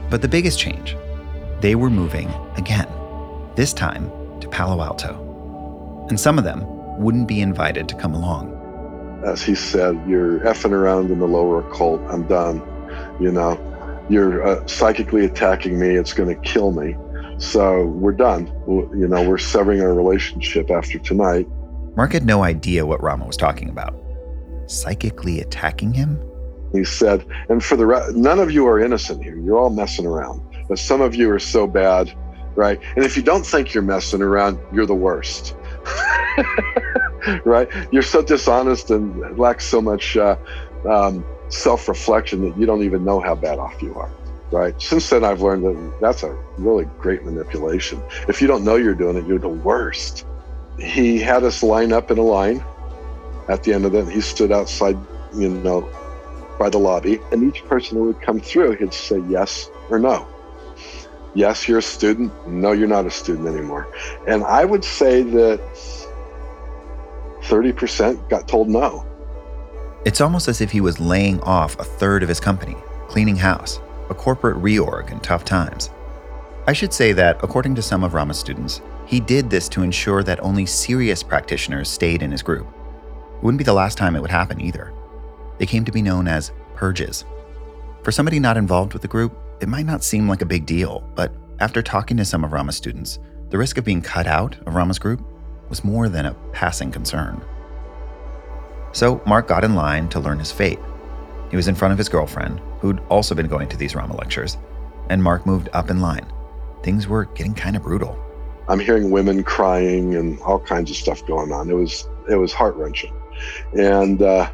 But 0.10 0.22
the 0.22 0.28
biggest 0.30 0.58
change 0.58 0.96
they 1.62 1.76
were 1.76 1.90
moving 1.90 2.30
again, 2.56 2.88
this 3.56 3.74
time 3.74 4.10
to 4.40 4.48
Palo 4.48 4.82
Alto. 4.82 6.06
And 6.10 6.20
some 6.20 6.38
of 6.38 6.44
them 6.44 6.64
wouldn't 6.98 7.28
be 7.28 7.42
invited 7.42 7.90
to 7.90 7.96
come 7.96 8.14
along. 8.14 8.56
As 9.26 9.42
he 9.42 9.56
said, 9.56 10.02
you're 10.08 10.40
effing 10.40 10.72
around 10.72 11.12
in 11.12 11.20
the 11.20 11.28
lower 11.28 11.60
occult. 11.60 12.02
I'm 12.10 12.26
done. 12.28 12.62
You 13.20 13.32
know, 13.32 13.60
you're 14.10 14.46
uh, 14.46 14.66
psychically 14.68 15.26
attacking 15.26 15.78
me. 15.78 15.90
It's 15.90 16.14
going 16.14 16.30
to 16.30 16.42
kill 16.42 16.72
me. 16.72 16.96
So 17.38 17.86
we're 17.86 18.14
done. 18.14 18.48
You 18.68 19.08
know, 19.08 19.28
we're 19.28 19.38
severing 19.38 19.82
our 19.82 19.94
relationship 19.94 20.72
after 20.72 21.00
tonight. 21.00 21.48
Mark 21.96 22.14
had 22.14 22.26
no 22.26 22.44
idea 22.44 22.86
what 22.86 23.02
Rama 23.04 23.26
was 23.26 23.38
talking 23.38 23.70
about. 23.70 23.94
Psychically 24.68 25.42
attacking 25.42 25.94
him? 25.94 26.22
He 26.72 26.86
said, 26.86 27.26
and 27.50 27.64
for 27.64 27.76
the 27.76 27.86
rest, 27.86 28.16
none 28.16 28.40
of 28.40 28.52
you 28.52 28.68
are 28.68 28.80
innocent 28.80 29.24
here. 29.24 29.38
You're 29.38 29.58
all 29.58 29.70
messing 29.70 30.06
around 30.06 30.42
but 30.70 30.78
some 30.80 31.02
of 31.02 31.16
you 31.16 31.30
are 31.32 31.40
so 31.40 31.68
bad, 31.68 32.14
right? 32.56 32.80
And 32.96 33.04
if 33.04 33.18
you 33.18 33.24
don't 33.24 33.46
think 33.46 33.74
you're 33.74 33.84
messing 33.84 34.22
around, 34.22 34.60
you're 34.72 34.86
the 34.86 34.96
worst. 34.96 35.56
right? 37.44 37.68
You're 37.92 38.04
so 38.04 38.22
dishonest 38.22 38.92
and 38.92 39.38
lack 39.38 39.60
so 39.60 39.82
much 39.82 40.16
uh, 40.16 40.38
um, 40.88 41.26
self 41.50 41.90
reflection 41.90 42.48
that 42.48 42.58
you 42.58 42.68
don't 42.68 42.84
even 42.84 43.04
know 43.04 43.20
how 43.20 43.36
bad 43.36 43.58
off 43.58 43.82
you 43.82 43.96
are. 43.96 44.12
Right. 44.52 44.80
Since 44.82 45.10
then, 45.10 45.24
I've 45.24 45.42
learned 45.42 45.64
that 45.64 45.98
that's 46.02 46.24
a 46.24 46.36
really 46.58 46.86
great 47.00 47.24
manipulation. 47.24 48.02
If 48.28 48.42
you 48.42 48.48
don't 48.48 48.64
know 48.64 48.78
you're 48.78 48.96
doing 48.96 49.16
it, 49.18 49.28
you're 49.28 49.38
the 49.38 49.48
worst. 49.48 50.26
He 50.80 51.20
had 51.20 51.44
us 51.44 51.62
line 51.62 51.92
up 51.92 52.10
in 52.10 52.18
a 52.18 52.24
line. 52.24 52.64
At 53.48 53.64
the 53.64 53.74
end 53.74 53.86
of 53.86 53.94
it, 53.94 54.08
he 54.08 54.22
stood 54.22 54.52
outside, 54.52 54.98
you 55.36 55.50
know, 55.50 55.88
by 56.58 56.70
the 56.70 56.78
lobby, 56.78 57.20
and 57.32 57.44
each 57.44 57.64
person 57.66 57.98
who 57.98 58.06
would 58.06 58.22
come 58.22 58.40
through, 58.40 58.76
he'd 58.78 58.94
say 58.94 59.20
yes 59.28 59.70
or 59.90 60.00
no 60.00 60.28
yes, 61.34 61.68
you're 61.68 61.80
a 61.80 61.84
student. 61.84 62.32
No, 62.48 62.72
you're 62.72 62.88
not 62.88 63.06
a 63.06 63.12
student 63.12 63.48
anymore. 63.48 63.88
And 64.28 64.44
I 64.44 64.66
would 64.66 64.84
say 64.84 65.24
that 65.24 65.60
30% 67.42 68.30
got 68.30 68.48
told 68.48 68.70
no. 68.70 69.06
It's 70.06 70.22
almost 70.22 70.48
as 70.48 70.62
if 70.62 70.72
he 70.72 70.82
was 70.82 71.00
laying 71.00 71.42
off 71.42 71.78
a 71.80 71.84
third 71.84 72.24
of 72.24 72.30
his 72.30 72.40
company, 72.40 72.76
cleaning 73.08 73.36
house, 73.36 73.80
a 74.10 74.16
corporate 74.16 74.58
reorg 74.58 75.12
in 75.12 75.20
tough 75.20 75.44
times. 75.44 75.90
I 76.68 76.74
should 76.74 76.94
say 76.94 77.14
that, 77.14 77.44
according 77.44 77.76
to 77.76 77.82
some 77.82 78.04
of 78.04 78.14
Rama's 78.14 78.40
students, 78.40 78.82
he 79.06 79.20
did 79.20 79.50
this 79.50 79.68
to 79.70 79.82
ensure 79.82 80.24
that 80.24 80.42
only 80.44 80.66
serious 80.66 81.24
practitioners 81.24 81.90
stayed 81.90 82.22
in 82.22 82.32
his 82.32 82.44
group. 82.44 82.68
It 82.68 83.44
wouldn't 83.44 83.58
be 83.58 83.64
the 83.64 83.74
last 83.74 83.98
time 83.98 84.16
it 84.16 84.22
would 84.22 84.30
happen 84.30 84.62
either. 84.62 84.94
They 85.58 85.66
came 85.66 85.84
to 85.86 85.92
be 85.92 86.02
known 86.02 86.28
as 86.28 86.52
purges. 86.76 87.26
For 88.04 88.12
somebody 88.12 88.40
not 88.40 88.56
involved 88.56 88.94
with 88.94 89.02
the 89.02 89.08
group, 89.08 89.36
it 89.62 89.70
might 89.70 89.86
not 89.86 90.04
seem 90.04 90.28
like 90.28 90.42
a 90.42 90.46
big 90.46 90.66
deal, 90.66 91.10
but 91.16 91.34
after 91.60 91.82
talking 91.82 92.18
to 92.18 92.26
some 92.26 92.44
of 92.44 92.54
Rama's 92.54 92.78
students, 92.78 93.20
the 93.50 93.58
risk 93.58 93.78
of 93.78 93.84
being 93.86 94.02
cut 94.02 94.28
out 94.28 94.58
of 94.66 94.76
Rama's 94.76 95.00
group 95.00 95.22
was 95.70 95.84
more 95.84 96.08
than 96.10 96.26
a 96.26 96.34
passing 96.54 96.92
concern. 96.92 97.42
So 98.92 99.22
Mark 99.26 99.48
got 99.48 99.64
in 99.64 99.76
line 99.76 100.08
to 100.10 100.20
learn 100.20 100.40
his 100.40 100.52
fate. 100.52 100.80
He 101.50 101.56
was 101.56 101.68
in 101.68 101.76
front 101.76 101.92
of 101.92 101.98
his 101.98 102.10
girlfriend, 102.10 102.60
who'd 102.80 103.00
also 103.10 103.36
been 103.36 103.48
going 103.48 103.68
to 103.70 103.78
these 103.78 103.96
Rama 103.96 104.16
lectures, 104.16 104.58
and 105.10 105.22
Mark 105.22 105.46
moved 105.46 105.70
up 105.74 105.90
in 105.90 106.00
line. 106.00 106.26
Things 106.84 107.08
were 107.08 107.26
getting 107.26 107.54
kind 107.54 107.76
of 107.76 107.84
brutal. 107.84 108.18
I'm 108.68 108.80
hearing 108.80 109.12
women 109.12 109.44
crying 109.44 110.16
and 110.16 110.40
all 110.42 110.60
kinds 110.60 110.92
of 110.92 110.98
stuff 110.98 111.26
going 111.26 111.52
on. 111.52 111.70
It 111.70 111.74
was 111.74 112.08
it 112.30 112.36
was 112.36 112.54
heart 112.54 112.76
wrenching, 112.76 113.14
and 113.74 114.22
uh, 114.22 114.50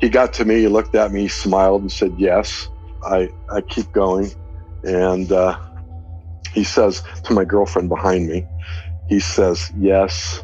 He 0.00 0.08
got 0.08 0.32
to 0.34 0.44
me, 0.44 0.60
he 0.60 0.68
looked 0.68 0.94
at 0.94 1.12
me, 1.12 1.28
smiled 1.28 1.82
and 1.82 1.90
said, 1.90 2.14
Yes. 2.18 2.68
I, 3.04 3.28
I 3.50 3.60
keep 3.60 3.92
going. 3.92 4.30
And 4.82 5.30
uh, 5.32 5.58
he 6.52 6.64
says 6.64 7.02
to 7.24 7.32
my 7.32 7.44
girlfriend 7.44 7.88
behind 7.88 8.28
me, 8.28 8.46
he 9.08 9.20
says, 9.20 9.72
Yes, 9.78 10.42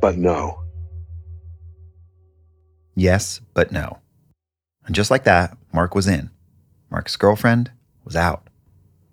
but 0.00 0.16
no. 0.16 0.62
Yes, 2.94 3.40
but 3.54 3.70
no. 3.70 3.98
And 4.86 4.94
just 4.94 5.10
like 5.10 5.24
that, 5.24 5.56
Mark 5.72 5.94
was 5.94 6.08
in. 6.08 6.30
Mark's 6.90 7.16
girlfriend 7.16 7.70
was 8.04 8.16
out. 8.16 8.48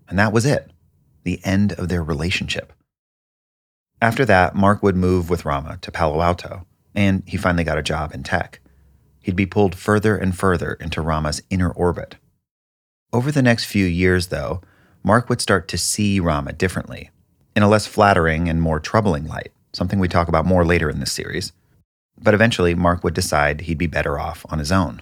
And 0.07 0.17
that 0.17 0.33
was 0.33 0.45
it 0.45 0.71
the 1.23 1.41
end 1.43 1.73
of 1.73 1.89
their 1.89 2.03
relationship. 2.03 2.71
After 4.01 4.25
that, 4.25 4.55
Mark 4.55 4.83
would 4.83 4.95
move 4.95 5.29
with 5.29 5.45
Rama 5.45 5.79
to 5.81 5.91
Palo 5.91 6.21
Alto, 6.21 6.65
and 6.93 7.23
he 7.25 7.37
finally 7.37 7.63
got 7.63 7.77
a 7.77 7.83
job 7.83 8.13
in 8.13 8.23
tech. 8.23 8.59
He'd 9.21 9.35
be 9.35 9.47
pulled 9.47 9.75
further 9.75 10.15
and 10.15 10.37
further 10.37 10.73
into 10.73 11.01
Rama's 11.01 11.41
inner 11.49 11.71
orbit. 11.71 12.15
Over 13.15 13.31
the 13.31 13.41
next 13.41 13.63
few 13.63 13.85
years, 13.85 14.27
though, 14.27 14.59
Mark 15.01 15.29
would 15.29 15.39
start 15.39 15.69
to 15.69 15.77
see 15.77 16.19
Rama 16.19 16.51
differently, 16.51 17.11
in 17.55 17.63
a 17.63 17.69
less 17.69 17.87
flattering 17.87 18.49
and 18.49 18.61
more 18.61 18.77
troubling 18.77 19.25
light, 19.25 19.53
something 19.71 19.99
we 19.99 20.09
talk 20.09 20.27
about 20.27 20.45
more 20.45 20.65
later 20.65 20.89
in 20.89 20.99
this 20.99 21.13
series. 21.13 21.53
But 22.21 22.33
eventually, 22.33 22.75
Mark 22.75 23.05
would 23.05 23.13
decide 23.13 23.61
he'd 23.61 23.77
be 23.77 23.87
better 23.87 24.19
off 24.19 24.45
on 24.49 24.59
his 24.59 24.69
own. 24.69 25.01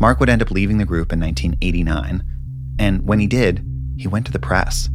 Mark 0.00 0.18
would 0.18 0.30
end 0.30 0.40
up 0.40 0.50
leaving 0.50 0.78
the 0.78 0.86
group 0.86 1.12
in 1.12 1.20
1989, 1.20 2.24
and 2.78 3.06
when 3.06 3.18
he 3.18 3.26
did, 3.26 3.62
he 3.98 4.08
went 4.08 4.24
to 4.24 4.32
the 4.32 4.38
press. 4.38 4.88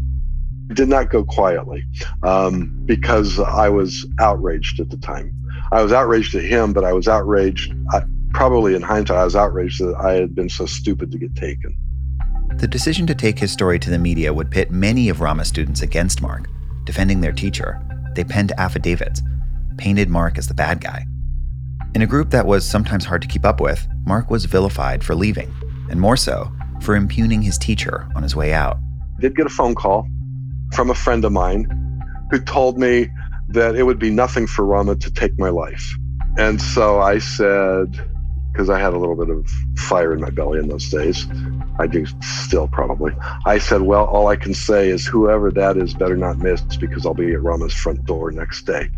Did 0.74 0.90
not 0.90 1.12
go 1.12 1.24
quietly 1.24 1.84
um, 2.24 2.72
because 2.86 3.40
I 3.40 3.70
was 3.70 4.04
outraged 4.20 4.80
at 4.80 4.90
the 4.90 4.98
time. 4.98 5.32
I 5.72 5.84
was 5.84 5.94
outraged 5.94 6.34
at 6.34 6.44
him, 6.44 6.74
but 6.74 6.84
I 6.84 6.94
was 6.94 7.08
outraged, 7.08 7.72
I, 7.92 8.02
probably 8.36 8.76
in 8.76 8.82
hindsight, 8.82 9.18
I 9.18 9.24
was 9.24 9.36
outraged 9.36 9.80
that 9.80 9.96
I 9.96 10.14
had 10.14 10.36
been 10.36 10.50
so 10.50 10.66
stupid 10.66 11.10
to 11.12 11.18
get 11.18 11.36
taken. 11.36 11.78
The 12.58 12.68
decision 12.68 13.08
to 13.08 13.16
take 13.16 13.40
his 13.40 13.52
story 13.52 13.80
to 13.80 13.90
the 13.90 13.98
media 13.98 14.34
would 14.34 14.52
pit 14.52 14.72
many 14.72 15.08
of 15.08 15.22
Rama's 15.22 15.48
students 15.48 15.82
against 15.82 16.22
Mark, 16.22 16.50
defending 16.84 17.22
their 17.22 17.32
teacher. 17.32 17.82
They 18.14 18.26
penned 18.26 18.52
affidavits, 18.58 19.22
painted 19.78 20.10
Mark 20.10 20.38
as 20.38 20.48
the 20.48 20.54
bad 20.54 20.82
guy. 20.82 21.06
In 21.96 22.02
a 22.02 22.08
group 22.08 22.30
that 22.32 22.46
was 22.46 22.70
sometimes 22.70 23.06
hard 23.06 23.22
to 23.22 23.28
keep 23.28 23.46
up 23.46 23.62
with, 23.62 23.88
Mark 24.06 24.30
was 24.30 24.44
vilified 24.44 25.02
for 25.02 25.16
leaving, 25.16 25.54
and 25.90 26.00
more 26.00 26.18
so, 26.18 26.52
for 26.82 26.96
impugning 26.98 27.42
his 27.42 27.58
teacher 27.58 28.06
on 28.18 28.24
his 28.24 28.36
way 28.36 28.52
out. 28.52 28.78
I 29.18 29.22
did 29.22 29.38
get 29.38 29.46
a 29.46 29.50
phone 29.50 29.76
call 29.76 30.06
from 30.74 30.90
a 30.90 30.96
friend 30.96 31.24
of 31.24 31.32
mine 31.32 31.70
who 32.32 32.40
told 32.42 32.78
me 32.78 33.10
that 33.48 33.76
it 33.76 33.84
would 33.84 34.00
be 34.00 34.10
nothing 34.10 34.46
for 34.46 34.66
Rama 34.66 34.98
to 34.98 35.12
take 35.14 35.40
my 35.40 35.50
life. 35.50 35.90
And 36.38 36.62
so 36.62 37.00
I 37.00 37.20
said, 37.20 37.98
because 38.56 38.70
I 38.70 38.80
had 38.80 38.94
a 38.94 38.98
little 38.98 39.18
bit 39.18 39.30
of 39.30 39.46
fire 39.76 40.14
in 40.14 40.22
my 40.22 40.30
belly 40.30 40.60
in 40.60 40.70
those 40.70 40.90
days, 40.90 41.28
I 41.78 41.88
do 41.88 42.06
still 42.22 42.70
probably. 42.70 43.12
I 43.46 43.58
said, 43.58 43.82
well, 43.82 44.06
all 44.06 44.28
I 44.28 44.38
can 44.38 44.54
say 44.54 44.90
is 44.90 45.06
whoever 45.06 45.52
that 45.52 45.76
is 45.76 45.94
better 45.94 46.16
not 46.16 46.38
miss 46.38 46.62
because 46.78 47.06
I'll 47.06 47.14
be 47.14 47.34
at 47.34 47.44
Rama's 47.44 47.74
front 47.74 48.06
door 48.06 48.32
next 48.32 48.62
day. 48.62 48.90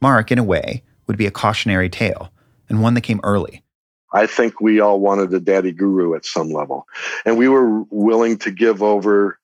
Mark, 0.00 0.32
in 0.32 0.38
a 0.38 0.42
way, 0.42 0.82
would 1.06 1.18
be 1.18 1.26
a 1.26 1.30
cautionary 1.30 1.90
tale, 1.90 2.32
and 2.70 2.80
one 2.80 2.94
that 2.94 3.02
came 3.02 3.20
early. 3.22 3.62
I 4.10 4.26
think 4.26 4.62
we 4.62 4.80
all 4.80 5.00
wanted 5.00 5.34
a 5.34 5.40
daddy 5.40 5.72
guru 5.72 6.14
at 6.14 6.24
some 6.24 6.48
level, 6.48 6.86
and 7.26 7.36
we 7.36 7.46
were 7.46 7.82
willing 7.90 8.38
to 8.38 8.50
give 8.50 8.82
over 8.82 9.38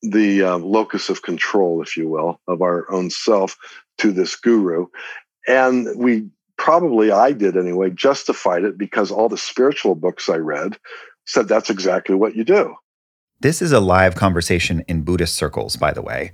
the 0.00 0.42
uh, 0.42 0.56
locus 0.56 1.10
of 1.10 1.20
control, 1.20 1.82
if 1.82 1.98
you 1.98 2.08
will, 2.08 2.40
of 2.48 2.62
our 2.62 2.90
own 2.90 3.10
self 3.10 3.58
to 3.98 4.12
this 4.12 4.36
guru. 4.36 4.86
And 5.48 5.88
we 5.96 6.28
probably, 6.56 7.10
I 7.10 7.32
did 7.32 7.56
anyway, 7.56 7.90
justified 7.90 8.64
it 8.64 8.78
because 8.78 9.10
all 9.10 9.28
the 9.28 9.38
spiritual 9.38 9.94
books 9.94 10.28
I 10.28 10.36
read 10.36 10.78
said 11.26 11.48
that's 11.48 11.70
exactly 11.70 12.14
what 12.14 12.34
you 12.36 12.44
do. 12.44 12.74
This 13.40 13.60
is 13.60 13.72
a 13.72 13.80
live 13.80 14.14
conversation 14.14 14.82
in 14.88 15.02
Buddhist 15.02 15.36
circles, 15.36 15.76
by 15.76 15.92
the 15.92 16.02
way. 16.02 16.32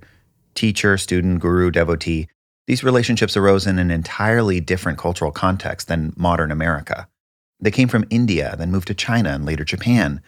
Teacher, 0.55 0.97
student, 0.97 1.41
guru, 1.41 1.71
devotee. 1.71 2.29
These 2.67 2.85
relationships 2.85 3.37
arose 3.37 3.67
in 3.67 3.79
an 3.79 3.91
entirely 3.91 4.61
different 4.61 4.99
cultural 4.99 5.33
context 5.33 5.89
than 5.89 6.13
modern 6.17 6.53
America. 6.53 7.09
They 7.61 7.73
came 7.73 7.89
from 7.89 8.05
India, 8.11 8.55
then 8.57 8.71
moved 8.71 8.87
to 8.89 8.95
China 8.95 9.31
and 9.31 9.45
later 9.45 9.65
Japan. 9.65 10.21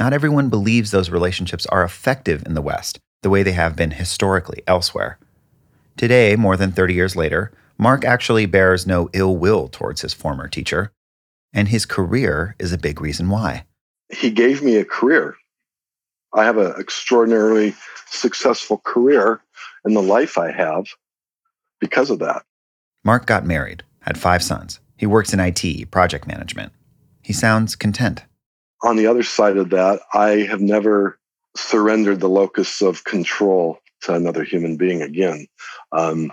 Not 0.00 0.12
everyone 0.12 0.48
believes 0.48 0.90
those 0.90 1.10
relationships 1.10 1.66
are 1.66 1.84
effective 1.84 2.44
in 2.46 2.54
the 2.54 2.62
West, 2.62 2.98
the 3.22 3.30
way 3.30 3.42
they 3.42 3.52
have 3.52 3.76
been 3.76 3.90
historically 3.92 4.62
elsewhere. 4.66 5.18
Today, 5.96 6.36
more 6.36 6.56
than 6.56 6.72
30 6.72 6.94
years 6.94 7.16
later, 7.16 7.52
Mark 7.78 8.04
actually 8.04 8.46
bears 8.46 8.86
no 8.86 9.10
ill 9.12 9.36
will 9.36 9.68
towards 9.68 10.02
his 10.02 10.14
former 10.14 10.48
teacher, 10.48 10.92
and 11.52 11.68
his 11.68 11.84
career 11.84 12.54
is 12.58 12.72
a 12.72 12.78
big 12.78 13.00
reason 13.00 13.28
why. 13.28 13.64
He 14.10 14.30
gave 14.30 14.62
me 14.62 14.76
a 14.76 14.84
career. 14.84 15.36
I 16.34 16.44
have 16.44 16.58
an 16.58 16.74
extraordinarily 16.78 17.74
successful 18.06 18.78
career 18.78 19.42
in 19.84 19.94
the 19.94 20.02
life 20.02 20.38
I 20.38 20.50
have 20.52 20.86
because 21.80 22.10
of 22.10 22.20
that. 22.20 22.42
Mark 23.04 23.26
got 23.26 23.44
married, 23.44 23.82
had 24.00 24.16
five 24.16 24.42
sons. 24.42 24.80
He 24.96 25.06
works 25.06 25.32
in 25.32 25.40
IT, 25.40 25.90
project 25.90 26.26
management. 26.26 26.72
He 27.22 27.32
sounds 27.32 27.74
content. 27.74 28.22
On 28.84 28.96
the 28.96 29.06
other 29.06 29.22
side 29.22 29.56
of 29.56 29.70
that, 29.70 30.00
I 30.14 30.46
have 30.48 30.60
never 30.60 31.18
surrendered 31.56 32.20
the 32.20 32.28
locus 32.28 32.80
of 32.80 33.04
control 33.04 33.81
to 34.02 34.14
another 34.14 34.44
human 34.44 34.76
being 34.76 35.02
again. 35.02 35.46
Um, 35.92 36.32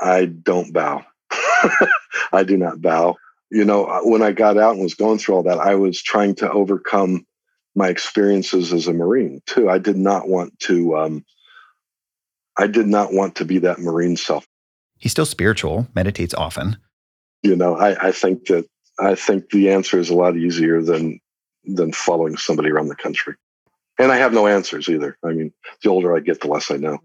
I 0.00 0.26
don't 0.26 0.72
bow. 0.72 1.04
I 2.32 2.44
do 2.44 2.56
not 2.56 2.80
bow. 2.80 3.16
You 3.50 3.64
know, 3.64 3.86
uh, 3.86 4.00
when 4.02 4.22
I 4.22 4.32
got 4.32 4.58
out 4.58 4.74
and 4.74 4.82
was 4.82 4.94
going 4.94 5.18
through 5.18 5.36
all 5.36 5.42
that, 5.44 5.58
I 5.58 5.76
was 5.76 6.02
trying 6.02 6.34
to 6.36 6.50
overcome 6.50 7.26
my 7.74 7.88
experiences 7.88 8.72
as 8.72 8.88
a 8.88 8.92
Marine 8.92 9.42
too. 9.46 9.70
I 9.70 9.78
did 9.78 9.96
not 9.96 10.28
want 10.28 10.58
to. 10.60 10.96
Um, 10.96 11.24
I 12.58 12.66
did 12.66 12.86
not 12.86 13.12
want 13.12 13.36
to 13.36 13.44
be 13.44 13.58
that 13.60 13.78
Marine 13.78 14.16
self. 14.16 14.46
He's 14.98 15.12
still 15.12 15.26
spiritual, 15.26 15.86
meditates 15.94 16.34
often. 16.34 16.78
You 17.42 17.54
know, 17.54 17.76
I, 17.76 18.08
I 18.08 18.12
think 18.12 18.46
that 18.46 18.66
I 18.98 19.14
think 19.14 19.50
the 19.50 19.70
answer 19.70 19.98
is 19.98 20.10
a 20.10 20.14
lot 20.14 20.36
easier 20.36 20.82
than 20.82 21.20
than 21.64 21.92
following 21.92 22.36
somebody 22.36 22.70
around 22.70 22.88
the 22.88 22.96
country. 22.96 23.34
And 23.98 24.12
I 24.12 24.16
have 24.16 24.32
no 24.32 24.46
answers 24.46 24.88
either. 24.88 25.16
I 25.24 25.32
mean, 25.32 25.52
the 25.82 25.88
older 25.88 26.14
I 26.16 26.20
get, 26.20 26.40
the 26.40 26.48
less 26.48 26.70
I 26.70 26.76
know. 26.76 26.98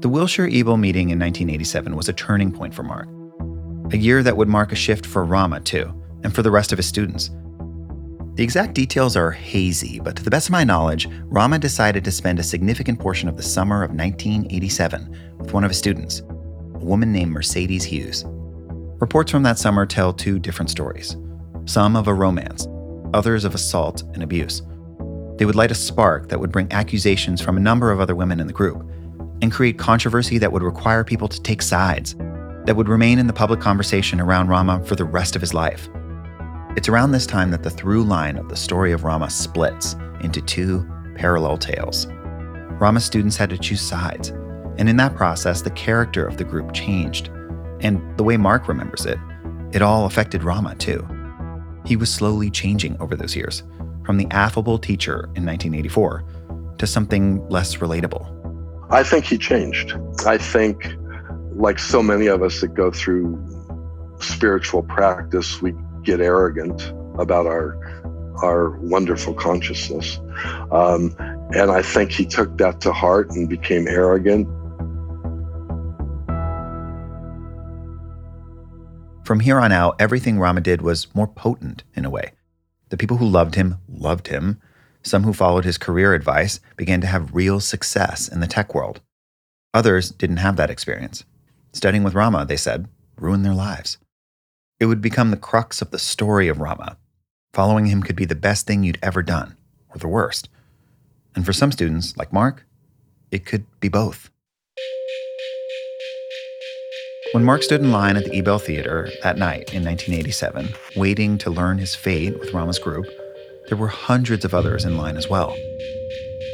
The 0.00 0.08
Wilshire 0.08 0.48
Ebell 0.52 0.76
meeting 0.76 1.10
in 1.10 1.18
1987 1.18 1.96
was 1.96 2.08
a 2.08 2.12
turning 2.12 2.52
point 2.52 2.74
for 2.74 2.82
Mark. 2.82 3.08
A 3.92 3.96
year 3.96 4.22
that 4.22 4.36
would 4.36 4.48
mark 4.48 4.72
a 4.72 4.76
shift 4.76 5.06
for 5.06 5.24
Rama, 5.24 5.60
too, 5.60 5.92
and 6.22 6.34
for 6.34 6.42
the 6.42 6.50
rest 6.50 6.72
of 6.72 6.78
his 6.78 6.86
students. 6.86 7.30
The 8.34 8.42
exact 8.42 8.74
details 8.74 9.16
are 9.16 9.30
hazy, 9.30 10.00
but 10.00 10.16
to 10.16 10.22
the 10.22 10.30
best 10.30 10.48
of 10.48 10.52
my 10.52 10.64
knowledge, 10.64 11.08
Rama 11.24 11.58
decided 11.58 12.04
to 12.04 12.10
spend 12.10 12.38
a 12.38 12.42
significant 12.42 12.98
portion 12.98 13.28
of 13.28 13.36
the 13.36 13.42
summer 13.42 13.84
of 13.84 13.92
1987 13.92 15.36
with 15.38 15.54
one 15.54 15.64
of 15.64 15.70
his 15.70 15.78
students, 15.78 16.20
a 16.20 16.84
woman 16.84 17.12
named 17.12 17.30
Mercedes 17.30 17.84
Hughes. 17.84 18.24
Reports 19.00 19.30
from 19.30 19.44
that 19.44 19.58
summer 19.58 19.86
tell 19.86 20.12
two 20.12 20.38
different 20.38 20.70
stories 20.70 21.16
some 21.66 21.96
of 21.96 22.08
a 22.08 22.14
romance, 22.14 22.68
others 23.14 23.44
of 23.44 23.54
assault 23.54 24.02
and 24.12 24.22
abuse. 24.22 24.60
They 25.36 25.44
would 25.44 25.56
light 25.56 25.70
a 25.70 25.74
spark 25.74 26.28
that 26.28 26.38
would 26.38 26.52
bring 26.52 26.72
accusations 26.72 27.40
from 27.40 27.56
a 27.56 27.60
number 27.60 27.90
of 27.90 28.00
other 28.00 28.14
women 28.14 28.40
in 28.40 28.46
the 28.46 28.52
group 28.52 28.88
and 29.42 29.50
create 29.50 29.78
controversy 29.78 30.38
that 30.38 30.52
would 30.52 30.62
require 30.62 31.04
people 31.04 31.28
to 31.28 31.42
take 31.42 31.60
sides, 31.60 32.14
that 32.64 32.76
would 32.76 32.88
remain 32.88 33.18
in 33.18 33.26
the 33.26 33.32
public 33.32 33.60
conversation 33.60 34.20
around 34.20 34.48
Rama 34.48 34.82
for 34.84 34.94
the 34.94 35.04
rest 35.04 35.34
of 35.34 35.42
his 35.42 35.52
life. 35.52 35.88
It's 36.76 36.88
around 36.88 37.12
this 37.12 37.26
time 37.26 37.50
that 37.50 37.62
the 37.62 37.70
through 37.70 38.04
line 38.04 38.36
of 38.36 38.48
the 38.48 38.56
story 38.56 38.92
of 38.92 39.04
Rama 39.04 39.28
splits 39.28 39.96
into 40.20 40.40
two 40.40 40.88
parallel 41.16 41.58
tales. 41.58 42.06
Rama 42.80 43.00
students 43.00 43.36
had 43.36 43.50
to 43.50 43.58
choose 43.58 43.80
sides, 43.80 44.30
and 44.78 44.88
in 44.88 44.96
that 44.96 45.14
process, 45.14 45.62
the 45.62 45.70
character 45.70 46.26
of 46.26 46.36
the 46.36 46.44
group 46.44 46.72
changed. 46.72 47.28
And 47.80 48.00
the 48.16 48.24
way 48.24 48.36
Mark 48.36 48.66
remembers 48.66 49.04
it, 49.06 49.18
it 49.72 49.82
all 49.82 50.06
affected 50.06 50.42
Rama 50.42 50.74
too. 50.76 51.06
He 51.84 51.96
was 51.96 52.12
slowly 52.12 52.50
changing 52.50 52.96
over 53.00 53.14
those 53.14 53.36
years, 53.36 53.62
from 54.04 54.16
the 54.16 54.26
affable 54.30 54.78
teacher 54.78 55.30
in 55.34 55.44
1984 55.44 56.24
to 56.78 56.86
something 56.86 57.46
less 57.48 57.76
relatable. 57.76 58.30
I 58.90 59.02
think 59.02 59.24
he 59.24 59.38
changed. 59.38 59.94
I 60.26 60.38
think, 60.38 60.94
like 61.54 61.78
so 61.78 62.02
many 62.02 62.26
of 62.26 62.42
us 62.42 62.60
that 62.60 62.74
go 62.74 62.90
through 62.90 63.42
spiritual 64.20 64.82
practice, 64.82 65.60
we 65.62 65.74
get 66.02 66.20
arrogant 66.20 66.92
about 67.18 67.46
our 67.46 67.78
our 68.42 68.70
wonderful 68.80 69.32
consciousness. 69.32 70.18
Um, 70.72 71.14
and 71.54 71.70
I 71.70 71.82
think 71.82 72.10
he 72.10 72.26
took 72.26 72.58
that 72.58 72.80
to 72.80 72.92
heart 72.92 73.30
and 73.30 73.48
became 73.48 73.86
arrogant. 73.86 74.48
From 79.24 79.40
here 79.40 79.58
on 79.58 79.72
out, 79.72 79.96
everything 80.00 80.38
Rama 80.38 80.60
did 80.60 80.82
was 80.82 81.06
more 81.14 81.28
potent 81.28 81.84
in 81.94 82.04
a 82.04 82.10
way. 82.10 82.32
The 82.88 82.96
people 82.96 83.16
who 83.16 83.26
loved 83.26 83.54
him 83.54 83.78
loved 83.88 84.28
him. 84.28 84.60
Some 85.02 85.24
who 85.24 85.32
followed 85.32 85.64
his 85.64 85.78
career 85.78 86.14
advice 86.14 86.60
began 86.76 87.00
to 87.00 87.06
have 87.06 87.34
real 87.34 87.60
success 87.60 88.28
in 88.28 88.40
the 88.40 88.46
tech 88.46 88.74
world. 88.74 89.00
Others 89.72 90.10
didn't 90.12 90.38
have 90.38 90.56
that 90.56 90.70
experience. 90.70 91.24
Studying 91.72 92.04
with 92.04 92.14
Rama, 92.14 92.46
they 92.46 92.56
said, 92.56 92.88
ruined 93.18 93.44
their 93.44 93.54
lives. 93.54 93.98
It 94.80 94.86
would 94.86 95.00
become 95.00 95.30
the 95.30 95.36
crux 95.36 95.82
of 95.82 95.90
the 95.90 95.98
story 95.98 96.48
of 96.48 96.60
Rama. 96.60 96.96
Following 97.52 97.86
him 97.86 98.02
could 98.02 98.16
be 98.16 98.24
the 98.24 98.34
best 98.34 98.66
thing 98.66 98.82
you'd 98.82 98.98
ever 99.02 99.22
done, 99.22 99.56
or 99.88 99.98
the 99.98 100.08
worst. 100.08 100.48
And 101.34 101.44
for 101.44 101.52
some 101.52 101.72
students, 101.72 102.16
like 102.16 102.32
Mark, 102.32 102.66
it 103.30 103.44
could 103.44 103.66
be 103.80 103.88
both. 103.88 104.30
When 107.34 107.42
Mark 107.42 107.64
stood 107.64 107.80
in 107.80 107.90
line 107.90 108.16
at 108.16 108.24
the 108.24 108.38
Ebell 108.38 108.60
Theater 108.60 109.10
that 109.24 109.36
night 109.36 109.74
in 109.74 109.84
1987, 109.84 110.68
waiting 110.94 111.36
to 111.38 111.50
learn 111.50 111.78
his 111.78 111.92
fate 111.92 112.38
with 112.38 112.52
Rama's 112.52 112.78
group, 112.78 113.06
there 113.66 113.76
were 113.76 113.88
hundreds 113.88 114.44
of 114.44 114.54
others 114.54 114.84
in 114.84 114.96
line 114.96 115.16
as 115.16 115.28
well. 115.28 115.52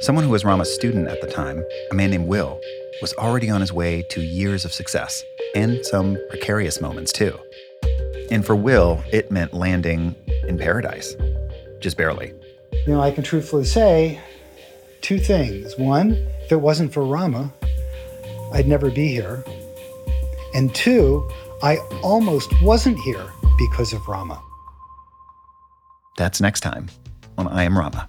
Someone 0.00 0.24
who 0.24 0.30
was 0.30 0.42
Rama's 0.42 0.74
student 0.74 1.08
at 1.08 1.20
the 1.20 1.26
time, 1.26 1.62
a 1.90 1.94
man 1.94 2.08
named 2.08 2.28
Will, 2.28 2.58
was 3.02 3.12
already 3.18 3.50
on 3.50 3.60
his 3.60 3.74
way 3.74 4.00
to 4.08 4.22
years 4.22 4.64
of 4.64 4.72
success 4.72 5.22
and 5.54 5.84
some 5.84 6.16
precarious 6.30 6.80
moments 6.80 7.12
too. 7.12 7.38
And 8.30 8.46
for 8.46 8.56
Will, 8.56 9.04
it 9.12 9.30
meant 9.30 9.52
landing 9.52 10.14
in 10.48 10.56
paradise, 10.56 11.14
just 11.80 11.98
barely. 11.98 12.32
You 12.86 12.94
know, 12.94 13.02
I 13.02 13.10
can 13.10 13.22
truthfully 13.22 13.66
say 13.66 14.18
two 15.02 15.18
things. 15.18 15.76
One, 15.76 16.12
if 16.42 16.52
it 16.52 16.62
wasn't 16.62 16.94
for 16.94 17.04
Rama, 17.04 17.52
I'd 18.54 18.66
never 18.66 18.90
be 18.90 19.08
here. 19.08 19.44
And 20.54 20.74
two, 20.74 21.28
I 21.62 21.76
almost 22.02 22.50
wasn't 22.62 22.98
here 23.00 23.30
because 23.58 23.92
of 23.92 24.08
Rama. 24.08 24.42
That's 26.16 26.40
next 26.40 26.60
time 26.60 26.88
on 27.38 27.46
I 27.48 27.64
Am 27.64 27.78
Rama. 27.78 28.06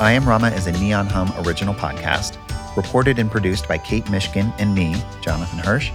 I 0.00 0.12
Am 0.12 0.28
Rama 0.28 0.48
is 0.50 0.66
a 0.66 0.72
Neon 0.72 1.06
Hum 1.06 1.32
original 1.44 1.74
podcast, 1.74 2.38
reported 2.76 3.18
and 3.18 3.30
produced 3.30 3.68
by 3.68 3.78
Kate 3.78 4.04
Mishkin 4.06 4.52
and 4.58 4.74
me, 4.74 4.94
Jonathan 5.20 5.58
Hirsch. 5.58 5.90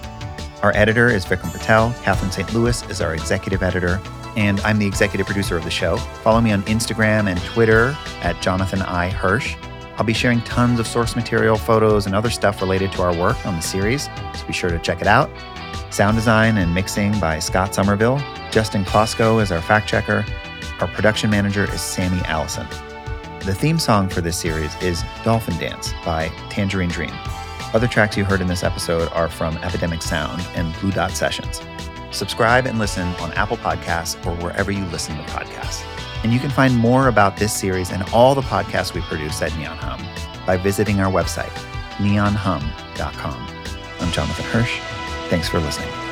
Our 0.62 0.76
editor 0.76 1.08
is 1.08 1.26
Vikram 1.26 1.52
Patel. 1.52 1.93
Catherine 2.04 2.32
St. 2.32 2.54
Louis 2.54 2.89
is 2.89 3.02
our 3.02 3.13
executive 3.13 3.63
editor, 3.63 4.02
and 4.36 4.60
I'm 4.62 4.80
the 4.80 4.86
executive 4.86 5.26
producer 5.26 5.58
of 5.58 5.63
the 5.63 5.71
show. 5.71 5.97
Follow 6.23 6.41
me 6.41 6.52
on 6.52 6.63
Instagram 6.63 7.28
and 7.28 7.41
Twitter 7.43 7.97
at 8.21 8.41
Jonathan 8.41 8.82
I. 8.82 9.10
Hirsch. 9.10 9.56
I'll 9.97 10.06
be 10.06 10.13
sharing 10.13 10.41
tons 10.41 10.79
of 10.79 10.88
source 10.88 11.15
material, 11.15 11.56
photos, 11.58 12.06
and 12.06 12.15
other 12.15 12.29
stuff 12.29 12.62
related 12.62 12.91
to 12.93 13.03
our 13.03 13.15
work 13.15 13.45
on 13.45 13.56
the 13.56 13.62
series, 13.62 14.06
so 14.36 14.47
be 14.47 14.53
sure 14.53 14.71
to 14.71 14.79
check 14.79 15.01
it 15.01 15.08
out. 15.08 15.29
Sound 15.91 16.17
design 16.17 16.58
and 16.58 16.73
mixing 16.73 17.19
by 17.19 17.38
Scott 17.39 17.75
Somerville. 17.75 18.17
Justin 18.51 18.84
Klosko 18.84 19.41
is 19.41 19.51
our 19.51 19.62
fact 19.62 19.88
checker. 19.88 20.25
Our 20.79 20.88
production 20.88 21.29
manager 21.29 21.71
is 21.71 21.82
Sammy 21.82 22.21
Allison. 22.25 22.67
The 23.41 23.53
theme 23.53 23.77
song 23.77 24.10
for 24.10 24.21
this 24.21 24.38
series 24.38 24.75
is 24.82 25.03
Dolphin 25.23 25.58
Dance 25.58 25.93
by 26.03 26.29
Tangerine 26.49 26.89
Dream. 26.89 27.13
Other 27.73 27.88
tracks 27.88 28.17
you 28.17 28.23
heard 28.23 28.41
in 28.41 28.47
this 28.47 28.63
episode 28.63 29.12
are 29.13 29.29
from 29.29 29.58
Epidemic 29.58 30.01
Sound 30.01 30.41
and 30.56 30.73
Blue 30.79 30.91
Dot 30.91 31.12
Sessions. 31.12 31.62
Subscribe 32.12 32.65
and 32.65 32.79
listen 32.79 33.08
on 33.15 33.32
Apple 33.34 33.58
Podcasts 33.58 34.23
or 34.25 34.36
wherever 34.43 34.71
you 34.71 34.86
listen 34.86 35.17
to 35.17 35.23
podcasts. 35.23 35.92
And 36.23 36.33
you 36.33 36.39
can 36.39 36.49
find 36.49 36.75
more 36.75 37.07
about 37.07 37.38
this 37.38 37.53
series 37.53 37.91
and 37.91 38.03
all 38.13 38.33
the 38.33 38.41
podcasts 38.41 38.93
we 38.93 39.01
produce 39.01 39.41
at 39.41 39.55
Neon 39.57 39.77
Hum 39.77 40.01
by 40.45 40.57
visiting 40.57 40.99
our 40.99 41.12
website, 41.12 41.51
neonhum.com. 41.97 43.47
I'm 43.99 44.12
Jonathan 44.12 44.45
Hirsch. 44.45 44.79
Thanks 45.29 45.49
for 45.49 45.59
listening. 45.59 46.03